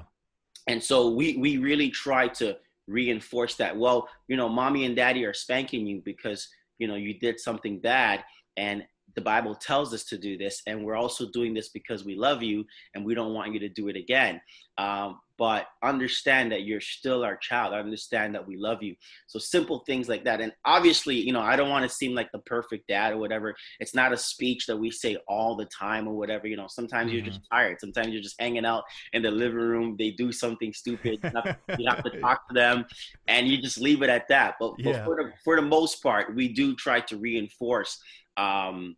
And 0.67 0.83
so 0.83 1.09
we 1.09 1.37
we 1.37 1.57
really 1.57 1.89
try 1.89 2.27
to 2.29 2.55
reinforce 2.87 3.55
that. 3.55 3.75
Well, 3.75 4.07
you 4.27 4.37
know, 4.37 4.49
mommy 4.49 4.85
and 4.85 4.95
daddy 4.95 5.25
are 5.25 5.33
spanking 5.33 5.85
you 5.85 6.01
because 6.05 6.47
you 6.77 6.87
know 6.87 6.95
you 6.95 7.19
did 7.19 7.39
something 7.39 7.79
bad, 7.79 8.23
and 8.57 8.83
the 9.15 9.21
Bible 9.21 9.55
tells 9.55 9.93
us 9.93 10.03
to 10.05 10.17
do 10.17 10.37
this, 10.37 10.61
and 10.67 10.83
we're 10.83 10.95
also 10.95 11.29
doing 11.31 11.53
this 11.53 11.69
because 11.69 12.05
we 12.05 12.15
love 12.15 12.43
you 12.43 12.63
and 12.93 13.03
we 13.03 13.15
don't 13.15 13.33
want 13.33 13.53
you 13.53 13.59
to 13.59 13.69
do 13.69 13.87
it 13.87 13.95
again. 13.95 14.39
Um, 14.77 15.19
but 15.39 15.67
understand 15.81 16.51
that 16.51 16.63
you're 16.63 16.81
still 16.81 17.23
our 17.23 17.37
child. 17.37 17.73
I 17.73 17.79
understand 17.79 18.35
that 18.35 18.45
we 18.45 18.57
love 18.57 18.83
you. 18.83 18.93
So 19.27 19.39
simple 19.39 19.79
things 19.87 20.09
like 20.09 20.25
that. 20.25 20.41
And 20.41 20.51
obviously, 20.65 21.15
you 21.15 21.31
know, 21.31 21.39
I 21.39 21.55
don't 21.55 21.69
want 21.69 21.83
to 21.83 21.89
seem 21.89 22.13
like 22.13 22.29
the 22.33 22.39
perfect 22.39 22.89
dad 22.89 23.13
or 23.13 23.17
whatever. 23.17 23.55
It's 23.79 23.95
not 23.95 24.11
a 24.11 24.17
speech 24.17 24.65
that 24.67 24.75
we 24.75 24.91
say 24.91 25.17
all 25.29 25.55
the 25.55 25.65
time 25.65 26.09
or 26.09 26.13
whatever. 26.13 26.45
You 26.45 26.57
know, 26.57 26.67
sometimes 26.67 27.07
mm-hmm. 27.07 27.15
you're 27.15 27.25
just 27.25 27.39
mm-hmm. 27.43 27.55
tired. 27.55 27.79
Sometimes 27.79 28.09
you're 28.09 28.21
just 28.21 28.39
hanging 28.39 28.65
out 28.65 28.83
in 29.13 29.21
the 29.21 29.31
living 29.31 29.57
room. 29.57 29.95
They 29.97 30.11
do 30.11 30.33
something 30.33 30.73
stupid. 30.73 31.19
You 31.23 31.31
have, 31.33 31.57
you 31.79 31.89
have 31.89 32.03
to 32.03 32.19
talk 32.19 32.45
to 32.49 32.53
them, 32.53 32.85
and 33.29 33.47
you 33.47 33.61
just 33.61 33.79
leave 33.79 34.01
it 34.01 34.09
at 34.09 34.27
that. 34.27 34.55
But, 34.59 34.73
yeah. 34.77 34.91
but 34.91 35.05
for 35.05 35.15
the 35.15 35.31
for 35.45 35.55
the 35.55 35.61
most 35.61 36.03
part, 36.03 36.35
we 36.35 36.49
do 36.49 36.75
try 36.75 36.99
to 36.99 37.17
reinforce. 37.17 37.97
Um, 38.35 38.97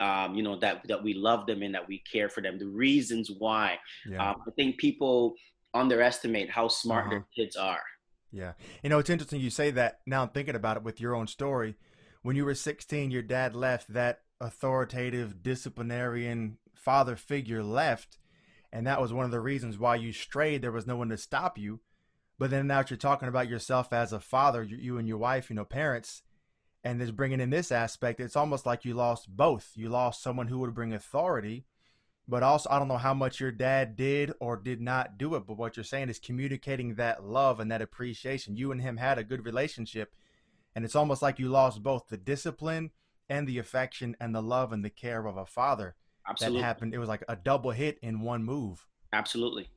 um, 0.00 0.34
you 0.34 0.42
know 0.42 0.58
that 0.58 0.86
that 0.88 1.02
we 1.02 1.14
love 1.14 1.46
them 1.46 1.62
and 1.62 1.74
that 1.74 1.88
we 1.88 2.02
care 2.10 2.28
for 2.28 2.42
them. 2.42 2.58
The 2.58 2.66
reasons 2.66 3.30
why. 3.30 3.78
Yeah. 4.08 4.30
Um, 4.30 4.42
I 4.46 4.50
think 4.52 4.78
people 4.78 5.34
underestimate 5.76 6.50
how 6.50 6.68
smart 6.68 7.02
uh-huh. 7.02 7.10
their 7.10 7.26
kids 7.34 7.56
are. 7.56 7.82
Yeah. 8.32 8.52
You 8.82 8.90
know, 8.90 8.98
it's 8.98 9.10
interesting 9.10 9.40
you 9.40 9.50
say 9.50 9.70
that. 9.72 10.00
Now 10.06 10.22
I'm 10.22 10.28
thinking 10.28 10.54
about 10.54 10.76
it 10.76 10.82
with 10.82 11.00
your 11.00 11.14
own 11.14 11.26
story. 11.26 11.76
When 12.22 12.36
you 12.36 12.44
were 12.44 12.54
16, 12.54 13.10
your 13.10 13.22
dad 13.22 13.54
left, 13.54 13.92
that 13.92 14.20
authoritative 14.40 15.42
disciplinarian 15.42 16.58
father 16.74 17.16
figure 17.16 17.62
left. 17.62 18.18
And 18.72 18.86
that 18.86 19.00
was 19.00 19.12
one 19.12 19.24
of 19.24 19.30
the 19.30 19.40
reasons 19.40 19.78
why 19.78 19.96
you 19.96 20.12
strayed. 20.12 20.60
There 20.60 20.72
was 20.72 20.86
no 20.86 20.96
one 20.96 21.08
to 21.10 21.16
stop 21.16 21.56
you. 21.56 21.80
But 22.38 22.50
then 22.50 22.66
now 22.66 22.84
you're 22.88 22.98
talking 22.98 23.28
about 23.28 23.48
yourself 23.48 23.92
as 23.92 24.12
a 24.12 24.20
father, 24.20 24.62
you 24.62 24.98
and 24.98 25.08
your 25.08 25.18
wife, 25.18 25.48
you 25.48 25.56
know, 25.56 25.64
parents, 25.64 26.22
and 26.84 27.00
is 27.00 27.10
bringing 27.10 27.40
in 27.40 27.50
this 27.50 27.72
aspect. 27.72 28.20
It's 28.20 28.36
almost 28.36 28.66
like 28.66 28.84
you 28.84 28.94
lost 28.94 29.34
both. 29.34 29.72
You 29.74 29.88
lost 29.88 30.22
someone 30.22 30.48
who 30.48 30.58
would 30.58 30.74
bring 30.74 30.92
authority, 30.92 31.64
but 32.28 32.42
also 32.42 32.68
I 32.70 32.78
don't 32.78 32.88
know 32.88 32.96
how 32.96 33.14
much 33.14 33.40
your 33.40 33.52
dad 33.52 33.96
did 33.96 34.32
or 34.40 34.56
did 34.56 34.80
not 34.80 35.18
do 35.18 35.34
it, 35.34 35.46
but 35.46 35.56
what 35.56 35.76
you're 35.76 35.84
saying 35.84 36.08
is 36.08 36.18
communicating 36.18 36.94
that 36.94 37.24
love 37.24 37.60
and 37.60 37.70
that 37.70 37.82
appreciation. 37.82 38.56
You 38.56 38.72
and 38.72 38.80
him 38.80 38.96
had 38.96 39.18
a 39.18 39.24
good 39.24 39.44
relationship, 39.44 40.14
and 40.74 40.84
it's 40.84 40.96
almost 40.96 41.22
like 41.22 41.38
you 41.38 41.48
lost 41.48 41.82
both 41.82 42.08
the 42.08 42.16
discipline 42.16 42.90
and 43.28 43.46
the 43.46 43.58
affection 43.58 44.16
and 44.20 44.34
the 44.34 44.42
love 44.42 44.72
and 44.72 44.84
the 44.84 44.90
care 44.90 45.26
of 45.26 45.36
a 45.36 45.46
father. 45.46 45.94
Absolutely. 46.28 46.60
That 46.60 46.66
happened. 46.66 46.94
It 46.94 46.98
was 46.98 47.08
like 47.08 47.24
a 47.28 47.36
double 47.36 47.70
hit 47.70 47.98
in 48.02 48.20
one 48.20 48.42
move. 48.42 48.84
Absolutely. 49.12 49.68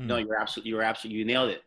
Mm. 0.00 0.06
No, 0.06 0.16
you're 0.16 0.40
absolutely 0.40 0.70
you're 0.70 0.82
absolutely 0.82 1.18
you 1.18 1.24
nailed 1.24 1.50
it. 1.50 1.62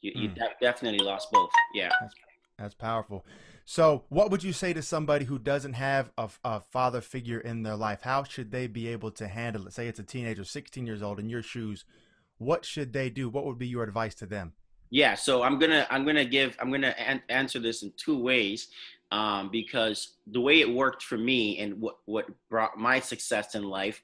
You, 0.00 0.12
mm. 0.12 0.22
you 0.22 0.48
definitely 0.60 1.04
lost 1.04 1.30
both. 1.32 1.50
Yeah. 1.74 1.90
That's, 2.00 2.14
that's 2.58 2.74
powerful. 2.74 3.24
So, 3.64 4.04
what 4.08 4.30
would 4.30 4.42
you 4.42 4.52
say 4.52 4.72
to 4.72 4.82
somebody 4.82 5.24
who 5.24 5.38
doesn't 5.38 5.74
have 5.74 6.10
a, 6.18 6.28
a, 6.44 6.60
father 6.60 7.00
figure 7.00 7.38
in 7.38 7.62
their 7.62 7.76
life? 7.76 8.02
How 8.02 8.24
should 8.24 8.50
they 8.50 8.66
be 8.66 8.88
able 8.88 9.10
to 9.12 9.28
handle 9.28 9.66
it? 9.66 9.72
Say 9.72 9.86
it's 9.86 10.00
a 10.00 10.04
teenager, 10.04 10.44
16 10.44 10.86
years 10.86 11.02
old, 11.02 11.20
in 11.20 11.28
your 11.28 11.42
shoes. 11.42 11.84
What 12.38 12.64
should 12.64 12.92
they 12.92 13.08
do? 13.08 13.28
What 13.28 13.44
would 13.44 13.58
be 13.58 13.68
your 13.68 13.84
advice 13.84 14.14
to 14.16 14.26
them? 14.26 14.52
Yeah, 14.90 15.14
so 15.14 15.42
I'm 15.42 15.58
gonna 15.58 15.86
I'm 15.90 16.04
gonna 16.04 16.24
give 16.24 16.56
I'm 16.60 16.70
gonna 16.70 16.94
an- 16.98 17.22
answer 17.30 17.58
this 17.58 17.82
in 17.82 17.92
two 17.96 18.18
ways, 18.18 18.68
um, 19.10 19.48
because 19.50 20.16
the 20.26 20.40
way 20.40 20.60
it 20.60 20.70
worked 20.70 21.02
for 21.02 21.16
me 21.16 21.58
and 21.60 21.80
what 21.80 21.96
what 22.04 22.26
brought 22.50 22.76
my 22.76 23.00
success 23.00 23.54
in 23.54 23.62
life 23.62 24.02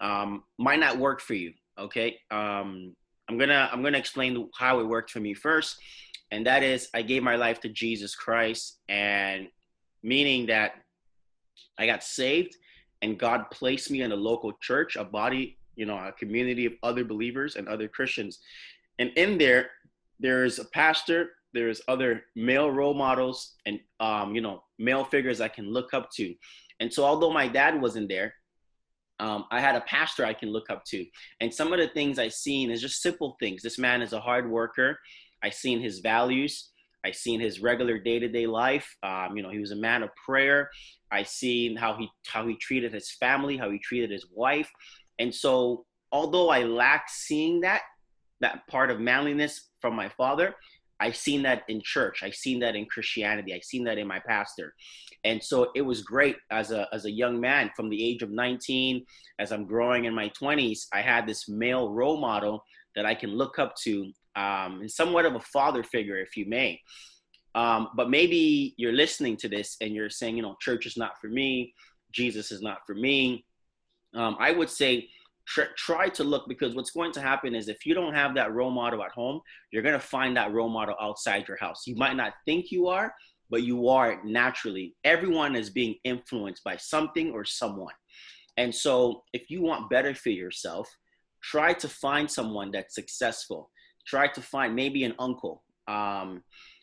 um, 0.00 0.42
might 0.58 0.80
not 0.80 0.98
work 0.98 1.20
for 1.20 1.34
you. 1.34 1.52
Okay, 1.78 2.18
um, 2.32 2.96
I'm 3.28 3.38
gonna 3.38 3.68
I'm 3.72 3.82
gonna 3.82 3.98
explain 3.98 4.50
how 4.58 4.80
it 4.80 4.88
worked 4.88 5.10
for 5.12 5.20
me 5.20 5.34
first, 5.34 5.78
and 6.34 6.44
that 6.46 6.64
is 6.64 6.88
I 6.92 7.02
gave 7.02 7.22
my 7.22 7.36
life 7.36 7.60
to 7.60 7.68
Jesus 7.68 8.16
Christ, 8.16 8.80
and 8.88 9.46
meaning 10.02 10.46
that 10.46 10.72
I 11.78 11.86
got 11.86 12.02
saved, 12.02 12.56
and 13.02 13.16
God 13.18 13.50
placed 13.52 13.88
me 13.88 14.02
in 14.02 14.10
a 14.10 14.16
local 14.16 14.52
church, 14.60 14.96
a 14.96 15.04
body, 15.04 15.58
you 15.76 15.86
know, 15.86 15.96
a 15.96 16.12
community 16.12 16.66
of 16.66 16.72
other 16.82 17.04
believers 17.04 17.54
and 17.54 17.68
other 17.68 17.86
Christians, 17.86 18.40
and 18.98 19.10
in 19.16 19.38
there, 19.38 19.70
there's 20.18 20.58
a 20.58 20.64
pastor, 20.64 21.30
there's 21.52 21.80
other 21.86 22.24
male 22.34 22.70
role 22.70 22.94
models, 22.94 23.54
and 23.64 23.78
um, 24.00 24.34
you 24.34 24.40
know, 24.40 24.64
male 24.80 25.04
figures 25.04 25.40
I 25.40 25.48
can 25.48 25.72
look 25.72 25.94
up 25.94 26.10
to, 26.16 26.34
and 26.80 26.92
so 26.92 27.04
although 27.04 27.32
my 27.32 27.46
dad 27.46 27.80
wasn't 27.80 28.08
there, 28.08 28.34
um, 29.20 29.44
I 29.52 29.60
had 29.60 29.76
a 29.76 29.82
pastor 29.82 30.24
I 30.24 30.34
can 30.34 30.50
look 30.50 30.68
up 30.68 30.84
to. 30.86 31.06
And 31.40 31.54
some 31.54 31.72
of 31.72 31.78
the 31.78 31.86
things 31.86 32.18
I've 32.18 32.34
seen 32.34 32.72
is 32.72 32.80
just 32.80 33.00
simple 33.00 33.36
things. 33.38 33.62
This 33.62 33.78
man 33.78 34.02
is 34.02 34.12
a 34.12 34.18
hard 34.18 34.50
worker. 34.50 34.98
I 35.44 35.50
seen 35.50 35.80
his 35.80 35.98
values. 35.98 36.70
I 37.04 37.10
seen 37.10 37.38
his 37.38 37.60
regular 37.60 37.98
day-to-day 37.98 38.46
life. 38.46 38.96
Um, 39.02 39.36
you 39.36 39.42
know, 39.42 39.50
he 39.50 39.58
was 39.58 39.72
a 39.72 39.76
man 39.76 40.02
of 40.02 40.08
prayer. 40.24 40.70
I 41.12 41.22
seen 41.22 41.76
how 41.76 41.94
he 41.96 42.08
how 42.26 42.46
he 42.46 42.56
treated 42.56 42.94
his 42.94 43.12
family, 43.12 43.56
how 43.56 43.70
he 43.70 43.78
treated 43.78 44.10
his 44.10 44.26
wife, 44.32 44.70
and 45.18 45.32
so 45.32 45.84
although 46.10 46.48
I 46.48 46.62
lacked 46.64 47.10
seeing 47.10 47.60
that 47.60 47.82
that 48.40 48.66
part 48.68 48.90
of 48.90 49.00
manliness 49.00 49.68
from 49.80 49.94
my 49.94 50.08
father, 50.08 50.54
I 50.98 51.10
seen 51.12 51.42
that 51.42 51.64
in 51.68 51.82
church. 51.84 52.22
I 52.22 52.30
seen 52.30 52.58
that 52.60 52.74
in 52.74 52.86
Christianity. 52.86 53.52
I 53.54 53.60
seen 53.60 53.84
that 53.84 53.98
in 53.98 54.08
my 54.08 54.20
pastor, 54.20 54.74
and 55.24 55.42
so 55.42 55.70
it 55.74 55.82
was 55.82 56.02
great 56.02 56.36
as 56.50 56.70
a 56.70 56.88
as 56.92 57.04
a 57.04 57.12
young 57.12 57.38
man 57.38 57.70
from 57.76 57.90
the 57.90 58.02
age 58.02 58.22
of 58.22 58.30
19, 58.30 59.04
as 59.38 59.52
I'm 59.52 59.66
growing 59.66 60.06
in 60.06 60.14
my 60.14 60.30
20s. 60.30 60.86
I 60.92 61.02
had 61.02 61.26
this 61.26 61.48
male 61.48 61.90
role 61.90 62.18
model 62.18 62.64
that 62.96 63.04
I 63.04 63.14
can 63.14 63.30
look 63.30 63.58
up 63.58 63.74
to 63.84 64.10
um, 64.36 64.80
and 64.80 64.90
somewhat 64.90 65.26
of 65.26 65.34
a 65.34 65.40
father 65.40 65.82
figure, 65.82 66.18
if 66.18 66.36
you 66.36 66.46
may. 66.46 66.80
Um, 67.54 67.88
but 67.94 68.10
maybe 68.10 68.74
you're 68.76 68.92
listening 68.92 69.36
to 69.38 69.48
this 69.48 69.76
and 69.80 69.94
you're 69.94 70.10
saying, 70.10 70.36
you 70.36 70.42
know, 70.42 70.56
church 70.60 70.86
is 70.86 70.96
not 70.96 71.20
for 71.20 71.28
me, 71.28 71.72
Jesus 72.10 72.50
is 72.50 72.62
not 72.62 72.78
for 72.86 72.94
me. 72.94 73.44
Um, 74.14 74.36
I 74.38 74.52
would 74.52 74.70
say 74.70 75.08
try 75.76 76.08
to 76.08 76.24
look 76.24 76.48
because 76.48 76.74
what's 76.74 76.90
going 76.90 77.12
to 77.12 77.20
happen 77.20 77.54
is 77.54 77.68
if 77.68 77.84
you 77.84 77.94
don't 77.94 78.14
have 78.14 78.34
that 78.34 78.52
role 78.52 78.70
model 78.70 79.02
at 79.02 79.12
home, 79.12 79.40
you're 79.70 79.82
going 79.82 79.98
to 79.98 80.06
find 80.06 80.36
that 80.36 80.52
role 80.52 80.70
model 80.70 80.94
outside 81.00 81.46
your 81.46 81.58
house. 81.58 81.82
You 81.86 81.96
might 81.96 82.16
not 82.16 82.32
think 82.44 82.70
you 82.70 82.88
are, 82.88 83.14
but 83.50 83.62
you 83.62 83.88
are 83.88 84.22
naturally. 84.24 84.94
Everyone 85.04 85.54
is 85.54 85.70
being 85.70 85.96
influenced 86.04 86.64
by 86.64 86.76
something 86.76 87.30
or 87.30 87.44
someone. 87.44 87.92
And 88.56 88.74
so 88.74 89.22
if 89.32 89.50
you 89.50 89.62
want 89.62 89.90
better 89.90 90.14
for 90.14 90.30
yourself, 90.30 90.88
try 91.42 91.72
to 91.74 91.88
find 91.88 92.30
someone 92.30 92.70
that's 92.70 92.94
successful. 92.94 93.70
Try 94.06 94.28
to 94.28 94.40
find 94.40 94.74
maybe 94.74 95.04
an 95.04 95.14
uncle, 95.18 95.62
um, 95.88 96.42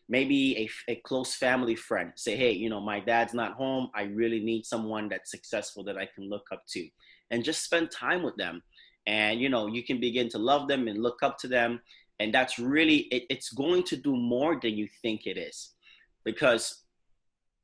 maybe 0.10 0.70
a, 0.88 0.92
a 0.92 0.96
close 1.06 1.36
family 1.36 1.75
friend. 1.75 2.12
Say, 2.16 2.36
hey, 2.36 2.51
you 2.51 2.70
know, 2.70 2.82
my 2.82 3.00
dad's 3.00 3.34
not 3.34 3.54
home. 3.54 3.90
I 3.96 4.04
really 4.04 4.40
need 4.40 4.66
someone 4.66 5.10
that's 5.10 5.32
successful 5.32 5.84
that 5.86 5.98
I 5.98 6.08
can 6.13 6.30
look 6.30 6.48
up 6.51 6.63
to 6.72 6.88
and 7.32 7.44
just 7.44 7.63
spend 7.63 7.92
time 7.92 8.24
with 8.24 8.36
them 8.36 8.62
and 9.08 9.40
you 9.42 9.50
know 9.50 9.68
you 9.68 9.84
can 9.84 10.00
begin 10.00 10.30
to 10.30 10.38
love 10.38 10.68
them 10.68 10.88
and 10.88 11.01
look 11.01 11.24
up 11.24 11.38
to 11.40 11.48
them 11.48 11.80
and 12.20 12.34
that's 12.34 12.60
really 12.60 13.00
it, 13.12 13.24
it's 13.30 13.51
going 13.51 13.84
to 13.84 13.96
do 13.96 14.16
more 14.16 14.60
than 14.62 14.74
you 14.74 14.88
think 15.01 15.25
it 15.25 15.38
is 15.38 15.74
because 16.24 16.84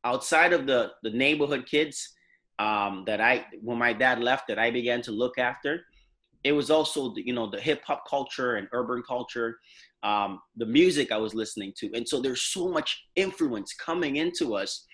outside 0.04 0.54
of 0.54 0.66
the 0.66 0.92
the 1.04 1.12
neighborhood 1.12 1.66
kids 1.70 2.16
um, 2.60 3.04
that 3.06 3.22
i 3.22 3.46
when 3.62 3.78
my 3.78 3.94
dad 3.94 4.20
left 4.20 4.48
that 4.48 4.58
i 4.58 4.72
began 4.72 5.02
to 5.02 5.12
look 5.12 5.38
after 5.38 5.82
it 6.48 6.52
was 6.54 6.70
also 6.72 7.14
the, 7.14 7.26
you 7.26 7.34
know 7.34 7.50
the 7.50 7.60
hip 7.60 7.82
hop 7.86 8.04
culture 8.10 8.56
and 8.56 8.68
urban 8.72 9.04
culture 9.08 9.58
um, 10.04 10.40
the 10.56 10.66
music 10.66 11.12
i 11.12 11.18
was 11.18 11.34
listening 11.34 11.74
to 11.78 11.90
and 11.94 12.08
so 12.08 12.22
there's 12.22 12.44
so 12.44 12.68
much 12.70 13.04
influence 13.16 13.74
coming 13.74 14.18
into 14.18 14.56
us 14.56 14.86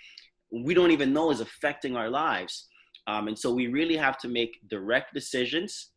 we 0.51 0.73
don't 0.73 0.91
even 0.91 1.13
know 1.13 1.31
is 1.31 1.41
affecting 1.41 1.95
our 1.95 2.09
lives 2.09 2.67
um, 3.07 3.27
and 3.27 3.37
so 3.37 3.53
we 3.53 3.67
really 3.67 3.97
have 3.97 4.17
to 4.19 4.27
make 4.27 4.51
direct 4.69 5.13
decisions 5.13 5.91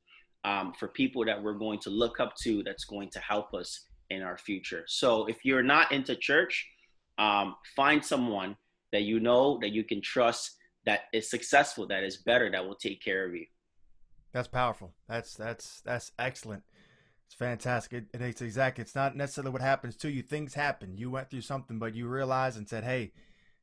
um, 0.44 0.72
for 0.78 0.88
people 0.88 1.24
that 1.24 1.42
we're 1.42 1.54
going 1.54 1.78
to 1.80 1.90
look 1.90 2.20
up 2.20 2.34
to 2.42 2.62
that's 2.62 2.84
going 2.84 3.10
to 3.10 3.20
help 3.20 3.52
us 3.52 3.86
in 4.10 4.22
our 4.22 4.38
future. 4.38 4.84
So 4.86 5.26
if 5.26 5.44
you're 5.44 5.62
not 5.62 5.92
into 5.92 6.14
church, 6.14 6.66
um, 7.18 7.56
find 7.74 8.04
someone 8.04 8.56
that 8.92 9.02
you 9.02 9.20
know 9.20 9.58
that 9.60 9.72
you 9.72 9.82
can 9.82 10.00
trust 10.00 10.56
that 10.84 11.00
is 11.12 11.28
successful, 11.28 11.86
that 11.88 12.04
is 12.04 12.18
better, 12.18 12.50
that 12.50 12.64
will 12.64 12.76
take 12.76 13.02
care 13.02 13.26
of 13.26 13.34
you. 13.34 13.46
That's 14.36 14.48
powerful. 14.48 14.92
That's 15.08 15.34
that's 15.34 15.80
that's 15.80 16.12
excellent. 16.18 16.62
It's 17.24 17.34
fantastic. 17.34 18.04
It, 18.12 18.20
it's 18.20 18.42
exactly. 18.42 18.82
It's 18.82 18.94
not 18.94 19.16
necessarily 19.16 19.50
what 19.50 19.62
happens 19.62 19.96
to 19.96 20.10
you. 20.10 20.20
Things 20.20 20.52
happen. 20.52 20.94
You 20.94 21.10
went 21.10 21.30
through 21.30 21.40
something, 21.40 21.78
but 21.78 21.94
you 21.94 22.06
realized 22.06 22.58
and 22.58 22.68
said, 22.68 22.84
"Hey, 22.84 23.12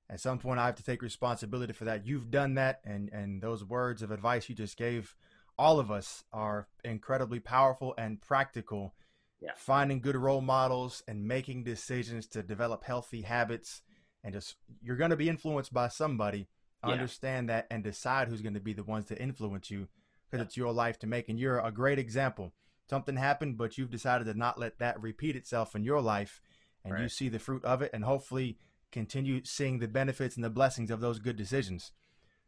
at 0.09 0.19
some 0.19 0.39
point 0.39 0.59
I 0.59 0.65
have 0.65 0.75
to 0.77 0.83
take 0.83 1.03
responsibility 1.03 1.73
for 1.73 1.85
that. 1.85 2.07
You've 2.07 2.31
done 2.31 2.55
that, 2.55 2.81
and 2.85 3.09
and 3.09 3.39
those 3.39 3.63
words 3.63 4.01
of 4.01 4.09
advice 4.09 4.49
you 4.49 4.55
just 4.55 4.75
gave 4.75 5.15
all 5.59 5.79
of 5.79 5.91
us 5.91 6.23
are 6.33 6.67
incredibly 6.83 7.39
powerful 7.39 7.93
and 7.95 8.19
practical. 8.19 8.95
Yeah. 9.41 9.51
Finding 9.55 10.01
good 10.01 10.15
role 10.15 10.41
models 10.41 11.03
and 11.07 11.27
making 11.27 11.65
decisions 11.65 12.25
to 12.29 12.41
develop 12.41 12.83
healthy 12.83 13.21
habits, 13.21 13.83
and 14.23 14.33
just 14.33 14.55
you're 14.81 14.97
going 14.97 15.11
to 15.11 15.17
be 15.17 15.29
influenced 15.29 15.71
by 15.71 15.89
somebody. 15.89 16.47
Yeah. 16.83 16.93
Understand 16.93 17.49
that 17.49 17.67
and 17.69 17.83
decide 17.83 18.27
who's 18.27 18.41
going 18.41 18.55
to 18.55 18.59
be 18.59 18.73
the 18.73 18.83
ones 18.83 19.05
to 19.09 19.21
influence 19.21 19.69
you 19.69 19.87
because 20.33 20.43
yeah. 20.43 20.47
it's 20.47 20.57
your 20.57 20.71
life 20.71 20.97
to 20.99 21.07
make. 21.07 21.29
And 21.29 21.39
you're 21.39 21.59
a 21.59 21.71
great 21.71 21.99
example. 21.99 22.53
Something 22.89 23.15
happened, 23.15 23.57
but 23.57 23.77
you've 23.77 23.91
decided 23.91 24.25
to 24.25 24.33
not 24.33 24.59
let 24.59 24.79
that 24.79 24.99
repeat 24.99 25.35
itself 25.35 25.75
in 25.75 25.83
your 25.83 26.01
life, 26.01 26.41
and 26.83 26.93
right. 26.93 27.03
you 27.03 27.09
see 27.09 27.29
the 27.29 27.39
fruit 27.39 27.63
of 27.63 27.81
it, 27.83 27.91
and 27.93 28.03
hopefully 28.03 28.57
continue 28.91 29.41
seeing 29.45 29.79
the 29.79 29.87
benefits 29.87 30.35
and 30.35 30.43
the 30.43 30.49
blessings 30.49 30.89
of 30.89 31.01
those 31.01 31.19
good 31.19 31.35
decisions. 31.35 31.91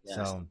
Yes. 0.04 0.16
So, 0.16 0.48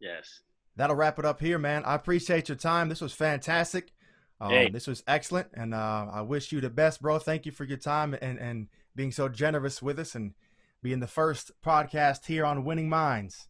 yes, 0.00 0.42
that'll 0.76 0.96
wrap 0.96 1.18
it 1.18 1.24
up 1.24 1.40
here, 1.40 1.58
man. 1.58 1.84
I 1.84 1.94
appreciate 1.94 2.48
your 2.48 2.56
time. 2.56 2.88
This 2.88 3.00
was 3.00 3.14
fantastic. 3.14 3.92
Um, 4.40 4.50
hey. 4.50 4.68
This 4.68 4.86
was 4.86 5.02
excellent, 5.06 5.48
and 5.54 5.74
uh, 5.74 6.06
I 6.12 6.20
wish 6.22 6.52
you 6.52 6.60
the 6.60 6.70
best, 6.70 7.00
bro. 7.00 7.18
Thank 7.18 7.46
you 7.46 7.52
for 7.52 7.64
your 7.64 7.78
time 7.78 8.16
and 8.20 8.38
and 8.38 8.68
being 8.96 9.12
so 9.12 9.28
generous 9.28 9.80
with 9.80 9.98
us 9.98 10.14
and 10.14 10.34
being 10.82 11.00
the 11.00 11.06
first 11.06 11.50
podcast 11.64 12.26
here 12.26 12.44
on 12.44 12.64
Winning 12.64 12.88
Minds. 12.88 13.48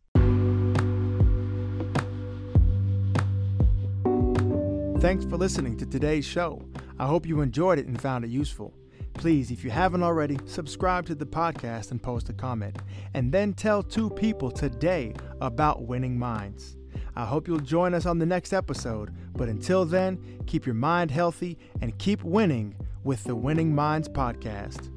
Thanks 5.05 5.27
for 5.27 5.37
listening 5.37 5.77
to 5.77 5.85
today's 5.85 6.25
show. 6.25 6.63
I 6.99 7.05
hope 7.05 7.27
you 7.27 7.43
enjoyed 7.43 7.79
it 7.79 7.87
and 7.87 8.01
found 8.01 8.25
it 8.25 8.31
useful. 8.31 8.73
Please, 9.13 9.51
if 9.51 9.63
you 9.63 9.71
haven't 9.71 10.03
already, 10.03 10.39
subscribe 10.47 11.05
to 11.05 11.15
the 11.15 11.27
podcast 11.27 11.91
and 11.91 12.03
post 12.03 12.31
a 12.31 12.33
comment. 12.33 12.79
And 13.13 13.31
then 13.31 13.53
tell 13.53 13.83
two 13.83 14.09
people 14.09 14.51
today 14.51 15.13
about 15.43 15.83
winning 15.83 16.19
minds. 16.19 16.79
I 17.15 17.27
hope 17.27 17.47
you'll 17.47 17.59
join 17.59 17.93
us 17.93 18.07
on 18.07 18.19
the 18.19 18.25
next 18.25 18.55
episode. 18.55 19.11
But 19.35 19.51
until 19.51 19.85
then, 19.85 20.41
keep 20.47 20.65
your 20.65 20.75
mind 20.75 21.11
healthy 21.11 21.59
and 21.83 21.99
keep 21.99 22.25
winning 22.25 22.75
with 23.05 23.25
the 23.25 23.37
Winning 23.37 23.75
Minds 23.75 24.09
podcast. 24.09 24.91